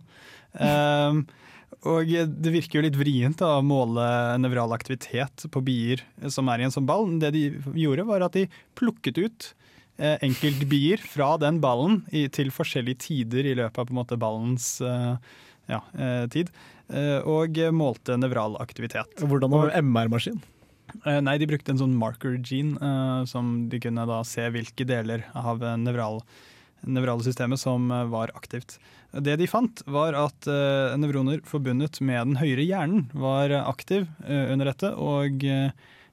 Og 1.89 2.07
det 2.07 2.53
virker 2.55 2.79
jo 2.79 2.85
litt 2.85 2.99
vrient 2.99 3.41
da, 3.41 3.57
å 3.59 3.67
måle 3.67 4.05
nevral 4.39 4.71
aktivitet 4.75 5.49
på 5.51 5.63
bier 5.67 6.05
som 6.31 6.51
er 6.53 6.63
i 6.63 6.67
en 6.69 6.75
sånn 6.75 6.87
ball. 6.87 7.09
Det 7.23 7.33
de 7.35 7.49
gjorde, 7.75 8.07
var 8.07 8.23
at 8.23 8.37
de 8.39 8.45
plukket 8.79 9.19
ut 9.19 9.49
eh, 9.99 10.15
enkeltbier 10.23 11.03
fra 11.03 11.35
den 11.43 11.59
ballen 11.63 12.05
i, 12.15 12.29
til 12.31 12.53
forskjellige 12.55 13.03
tider 13.09 13.51
i 13.51 13.57
løpet 13.59 13.83
av 13.83 13.89
på 13.89 13.97
en 13.97 13.99
måte 13.99 14.21
ballens 14.21 14.77
eh, 14.79 15.35
ja, 15.73 15.83
eh, 15.99 16.25
tid, 16.31 16.55
eh, 16.93 17.19
og 17.27 17.59
målte 17.75 18.19
nevral 18.21 18.55
aktivitet. 18.63 19.19
Hvordan 19.19 19.51
var 19.51 19.75
MR-maskin? 19.83 20.39
Nei, 21.03 21.39
de 21.41 21.49
brukte 21.49 21.73
en 21.73 21.81
sånn 21.81 21.95
marker 21.97 22.35
gene, 22.45 23.25
som 23.25 23.55
de 23.73 23.79
kunne 23.81 24.05
da 24.07 24.19
se 24.29 24.45
hvilke 24.53 24.85
deler 24.85 25.25
av 25.33 25.63
nevral 25.81 25.81
nevral, 25.81 26.19
nevrale 26.89 27.25
systemet 27.25 27.61
som 27.61 27.91
eh, 27.91 28.05
var 28.13 28.33
aktivt. 28.35 28.79
Det 29.13 29.37
de 29.41 29.49
fant, 29.51 29.83
var 29.87 30.17
at 30.19 30.49
eh, 30.51 30.95
nevroner 31.01 31.43
forbundet 31.49 32.01
med 32.01 32.33
den 32.33 32.41
høyre 32.41 32.65
hjernen 32.65 33.09
var 33.13 33.53
aktiv 33.63 34.07
eh, 34.27 34.53
under 34.53 34.73
dette, 34.73 34.93
og 34.97 35.45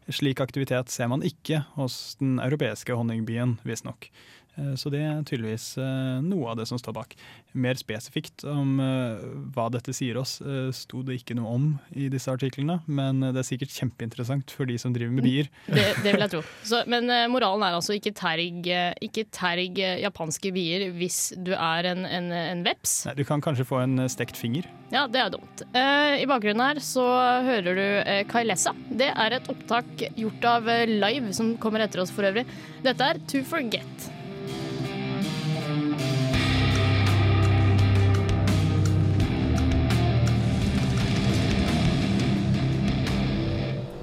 slik 0.09 0.41
aktivitet 0.41 0.89
ser 0.89 1.09
man 1.11 1.23
ikke 1.25 1.61
hos 1.75 2.17
den 2.19 2.39
europeiske 2.41 2.95
honningbien, 2.97 3.59
visstnok. 3.67 4.09
Eh, 4.59 4.73
Så 4.79 4.91
det 4.93 4.99
er 5.05 5.21
tydeligvis 5.27 5.71
eh, 5.79 6.19
noe 6.25 6.51
av 6.51 6.59
det 6.59 6.67
som 6.69 6.79
står 6.79 6.95
bak. 6.97 7.15
Mer 7.57 7.79
spesifikt 7.79 8.43
om 8.47 8.75
eh, 8.83 9.23
hva 9.55 9.69
dette 9.73 9.93
sier 9.95 10.19
oss, 10.19 10.37
sto 10.75 11.01
det 11.05 11.19
ikke 11.19 11.35
noe 11.37 11.53
om 11.55 11.65
i 11.97 12.07
disse 12.11 12.29
artiklene, 12.31 12.79
men 12.87 13.21
det 13.23 13.41
er 13.41 13.47
sikkert 13.47 13.73
kjempeinteressant 13.73 14.51
for 14.53 14.69
de 14.69 14.75
som 14.81 14.93
driver 14.95 15.13
med 15.15 15.25
bier. 15.25 15.49
Det, 15.69 15.85
det 16.03 16.13
vil 16.13 16.23
jeg 16.25 16.31
tro. 16.33 16.41
Så, 16.67 16.81
men 16.91 17.09
moralen 17.31 17.65
er 17.65 17.77
altså 17.77 17.95
ikke 17.97 18.13
terg, 18.17 18.67
ikke 19.05 19.25
terg 19.35 19.79
japanske 20.03 20.51
bier 20.55 20.87
hvis 20.95 21.19
du 21.37 21.51
er 21.55 21.89
en, 21.93 22.05
en, 22.07 22.29
en 22.35 22.63
veps. 22.65 22.99
Nei, 23.09 23.15
Du 23.21 23.23
kan 23.27 23.41
kanskje 23.43 23.65
få 23.69 23.81
en 23.83 24.03
stekt 24.11 24.37
finger. 24.39 24.67
Ja, 24.93 25.05
det 25.11 25.21
er 25.21 25.33
dumt. 25.33 25.63
I 25.73 26.25
bakgrunnen 26.29 26.63
her 26.65 26.79
så 26.83 27.05
hører 27.45 27.77
du 27.79 27.85
Kailessa. 28.31 28.73
Det 28.89 29.09
er 29.13 29.37
et 29.39 29.49
opptak 29.51 30.05
gjort 30.17 30.47
av 30.49 30.69
Live, 30.89 31.33
som 31.37 31.55
kommer 31.61 31.85
etter 31.85 32.01
oss 32.05 32.13
for 32.13 32.25
øvrig. 32.29 32.45
Dette 32.85 33.11
er 33.13 33.21
To 33.33 33.43
Forget. 33.49 34.09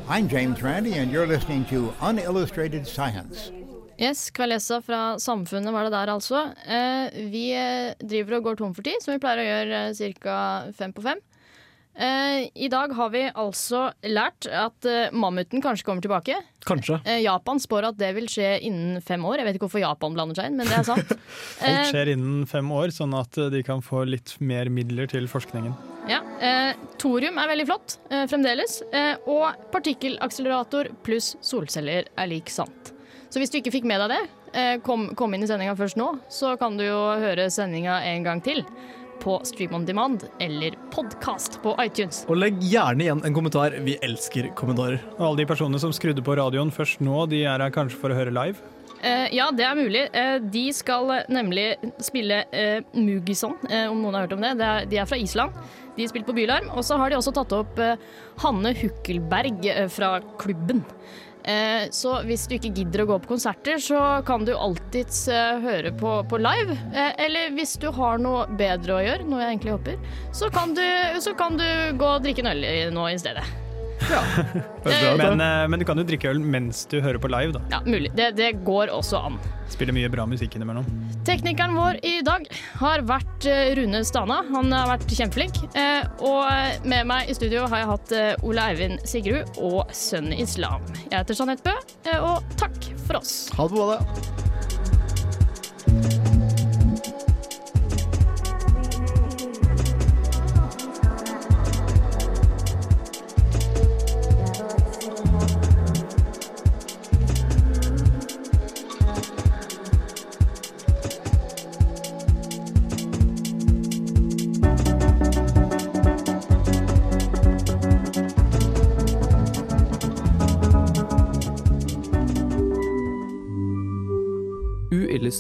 I'm 0.08 0.28
James 0.28 0.62
Randi, 0.62 0.92
and 0.98 1.10
you're 1.10 1.26
listening 1.26 1.64
to 1.64 1.92
Unillustrated 2.00 2.86
Science. 2.86 3.50
Yes, 3.98 4.30
Kvalessa 4.30 4.78
fra 4.82 5.18
Samfunnet 5.18 5.72
var 5.74 5.88
det 5.88 5.90
der 5.96 6.12
altså. 6.12 6.42
Eh, 6.62 7.16
vi 7.32 7.48
eh, 7.56 7.94
driver 7.98 8.36
og 8.38 8.44
går 8.44 8.58
tom 8.60 8.74
for 8.76 8.86
tid, 8.86 9.00
som 9.02 9.16
vi 9.16 9.22
pleier 9.22 9.42
å 9.42 9.46
gjøre 9.48 9.80
eh, 9.88 10.12
ca. 10.22 10.36
fem 10.78 10.94
på 10.94 11.02
fem. 11.02 11.18
Eh, 11.96 12.46
I 12.54 12.68
dag 12.70 12.94
har 12.94 13.10
vi 13.10 13.24
altså 13.32 13.88
lært 14.06 14.46
at 14.46 14.86
eh, 14.86 15.10
mammuten 15.16 15.64
kanskje 15.64 15.88
kommer 15.88 16.06
tilbake. 16.06 16.38
Kanskje. 16.68 17.00
Eh, 17.02 17.24
Japan 17.24 17.58
spår 17.58 17.90
at 17.90 17.98
det 17.98 18.12
vil 18.20 18.30
skje 18.30 18.60
innen 18.68 19.02
fem 19.02 19.26
år. 19.26 19.40
Jeg 19.40 19.48
vet 19.48 19.58
ikke 19.58 19.66
hvorfor 19.66 19.82
Japan 19.82 20.14
blander 20.14 20.38
seg 20.38 20.52
inn, 20.52 20.60
men 20.60 20.70
det 20.70 20.78
er 20.84 20.86
sant. 20.92 21.16
Alt 21.66 21.90
skjer 21.90 22.14
innen 22.14 22.46
fem 22.46 22.70
år, 22.78 22.94
sånn 22.94 23.16
at 23.18 23.42
de 23.50 23.66
kan 23.66 23.82
få 23.82 24.06
litt 24.06 24.36
mer 24.38 24.70
midler 24.70 25.10
til 25.10 25.26
forskningen. 25.26 25.74
Ja, 26.06 26.20
eh, 26.38 26.76
Thorium 27.02 27.38
er 27.42 27.48
veldig 27.50 27.66
flott 27.66 27.96
eh, 28.10 28.26
fremdeles. 28.30 28.78
Eh, 28.94 29.16
og 29.26 29.56
partikkelakselerator 29.74 30.92
pluss 31.06 31.34
solceller 31.44 32.06
er 32.14 32.30
lik 32.30 32.52
sant. 32.52 32.92
Så 33.26 33.42
hvis 33.42 33.50
du 33.50 33.58
ikke 33.58 33.74
fikk 33.74 33.88
med 33.90 34.04
deg 34.04 34.14
det, 34.14 34.20
eh, 34.54 34.76
kom, 34.86 35.08
kom 35.18 35.34
inn 35.34 35.42
i 35.42 35.48
sendinga 35.50 35.74
først 35.78 35.98
nå, 35.98 36.12
så 36.30 36.54
kan 36.60 36.78
du 36.78 36.86
jo 36.86 37.00
høre 37.18 37.48
sendinga 37.50 37.98
en 38.12 38.26
gang 38.26 38.44
til 38.44 38.62
på 39.20 39.40
Stream 39.48 39.74
on 39.74 39.86
Demand 39.88 40.28
eller 40.44 40.76
podkast 40.92 41.58
på 41.64 41.74
iTunes. 41.82 42.22
Og 42.30 42.38
legg 42.38 42.60
gjerne 42.62 43.02
igjen 43.02 43.24
en 43.26 43.34
kommentar. 43.34 43.74
Vi 43.82 43.96
elsker 44.04 44.52
kommentarer. 44.54 45.00
Og 45.16 45.30
alle 45.30 45.42
de 45.42 45.48
personene 45.48 45.80
som 45.82 45.94
skrudde 45.96 46.22
på 46.22 46.36
radioen 46.38 46.70
først 46.70 47.02
nå, 47.02 47.24
de 47.32 47.42
er 47.48 47.64
her 47.64 47.74
kanskje 47.74 47.98
for 47.98 48.14
å 48.14 48.18
høre 48.20 48.34
live. 48.36 48.60
Eh, 49.02 49.34
ja, 49.36 49.50
det 49.52 49.64
er 49.66 49.78
mulig. 49.78 50.04
Eh, 50.12 50.36
de 50.52 50.64
skal 50.74 51.10
eh, 51.14 51.26
nemlig 51.32 51.66
spille 52.02 52.42
Mugison, 52.96 53.56
om 53.90 54.00
noen 54.00 54.16
har 54.16 54.26
hørt 54.26 54.36
om 54.36 54.44
det. 54.44 54.54
de 54.90 55.00
er 55.00 55.08
fra 55.08 55.18
Island. 55.20 55.54
De 55.96 56.04
har 56.04 56.12
spilt 56.12 56.28
på 56.28 56.36
Bylarm. 56.36 56.70
Og 56.76 56.84
så 56.84 56.98
har 57.00 57.10
de 57.10 57.18
også 57.18 57.34
tatt 57.36 57.54
opp 57.56 57.80
Hanne 58.42 58.74
Hukkelberg 58.76 59.64
fra 59.92 60.18
klubben. 60.40 60.84
Så 61.94 62.10
hvis 62.26 62.48
du 62.50 62.56
ikke 62.56 62.72
gidder 62.74 63.04
å 63.04 63.08
gå 63.12 63.18
på 63.22 63.30
konserter, 63.36 63.78
så 63.78 64.00
kan 64.26 64.44
du 64.44 64.50
alltids 64.52 65.20
høre 65.30 65.92
på, 65.94 66.16
på 66.26 66.40
live. 66.42 66.74
Eller 67.22 67.54
hvis 67.54 67.76
du 67.80 67.86
har 67.94 68.18
noe 68.20 68.48
bedre 68.58 68.96
å 68.96 69.04
gjøre, 69.04 69.28
noe 69.30 69.44
jeg 69.44 69.54
egentlig 69.54 69.76
håper, 69.76 70.00
så 70.34 70.50
kan 70.52 70.74
du, 70.76 70.84
så 71.22 71.36
kan 71.38 71.60
du 71.60 71.68
gå 71.96 72.10
og 72.16 72.26
drikke 72.26 72.44
en 72.44 72.50
øl 72.56 72.66
nå 72.96 73.06
i 73.12 73.22
stedet. 73.22 73.46
Men, 75.16 75.40
eh, 75.40 75.66
men 75.68 75.78
du 75.80 75.84
kan 75.88 75.98
jo 75.98 76.04
drikke 76.06 76.30
øl 76.30 76.40
mens 76.40 76.84
du 76.90 76.98
hører 77.02 77.18
på 77.22 77.30
live, 77.32 77.52
da. 77.56 77.62
Ja, 77.72 77.80
mulig. 77.86 78.12
Det, 78.16 78.30
det 78.38 78.52
går 78.66 78.92
også 78.94 79.18
an. 79.30 79.38
Spiller 79.72 79.96
mye 79.96 80.10
bra 80.12 80.26
musikk 80.30 80.54
innimellom. 80.58 80.86
Teknikeren 81.26 81.74
vår 81.74 81.98
i 82.06 82.20
dag 82.26 82.46
har 82.80 83.02
vært 83.08 83.48
eh, 83.50 83.72
Rune 83.78 84.04
Stana. 84.06 84.42
Han 84.52 84.70
har 84.74 84.92
vært 84.94 85.10
kjempeflink. 85.18 85.62
Eh, 85.74 86.04
Og 86.22 86.86
med 86.86 87.06
meg 87.10 87.30
i 87.32 87.36
studio 87.36 87.66
har 87.66 87.82
jeg 87.82 87.90
hatt 87.92 88.16
Ole 88.46 88.68
Eivind 88.72 89.02
Sigrud 89.08 89.58
og 89.58 89.90
Sønn 89.96 90.30
Islam. 90.36 90.84
Jeg 91.10 91.18
heter 91.18 91.40
Jeanette 91.42 91.66
Bø, 91.66 92.18
og 92.22 92.58
takk 92.60 92.92
for 93.06 93.22
oss. 93.22 93.38
Ha 93.58 93.66
det 93.68 93.80
på 93.80 94.45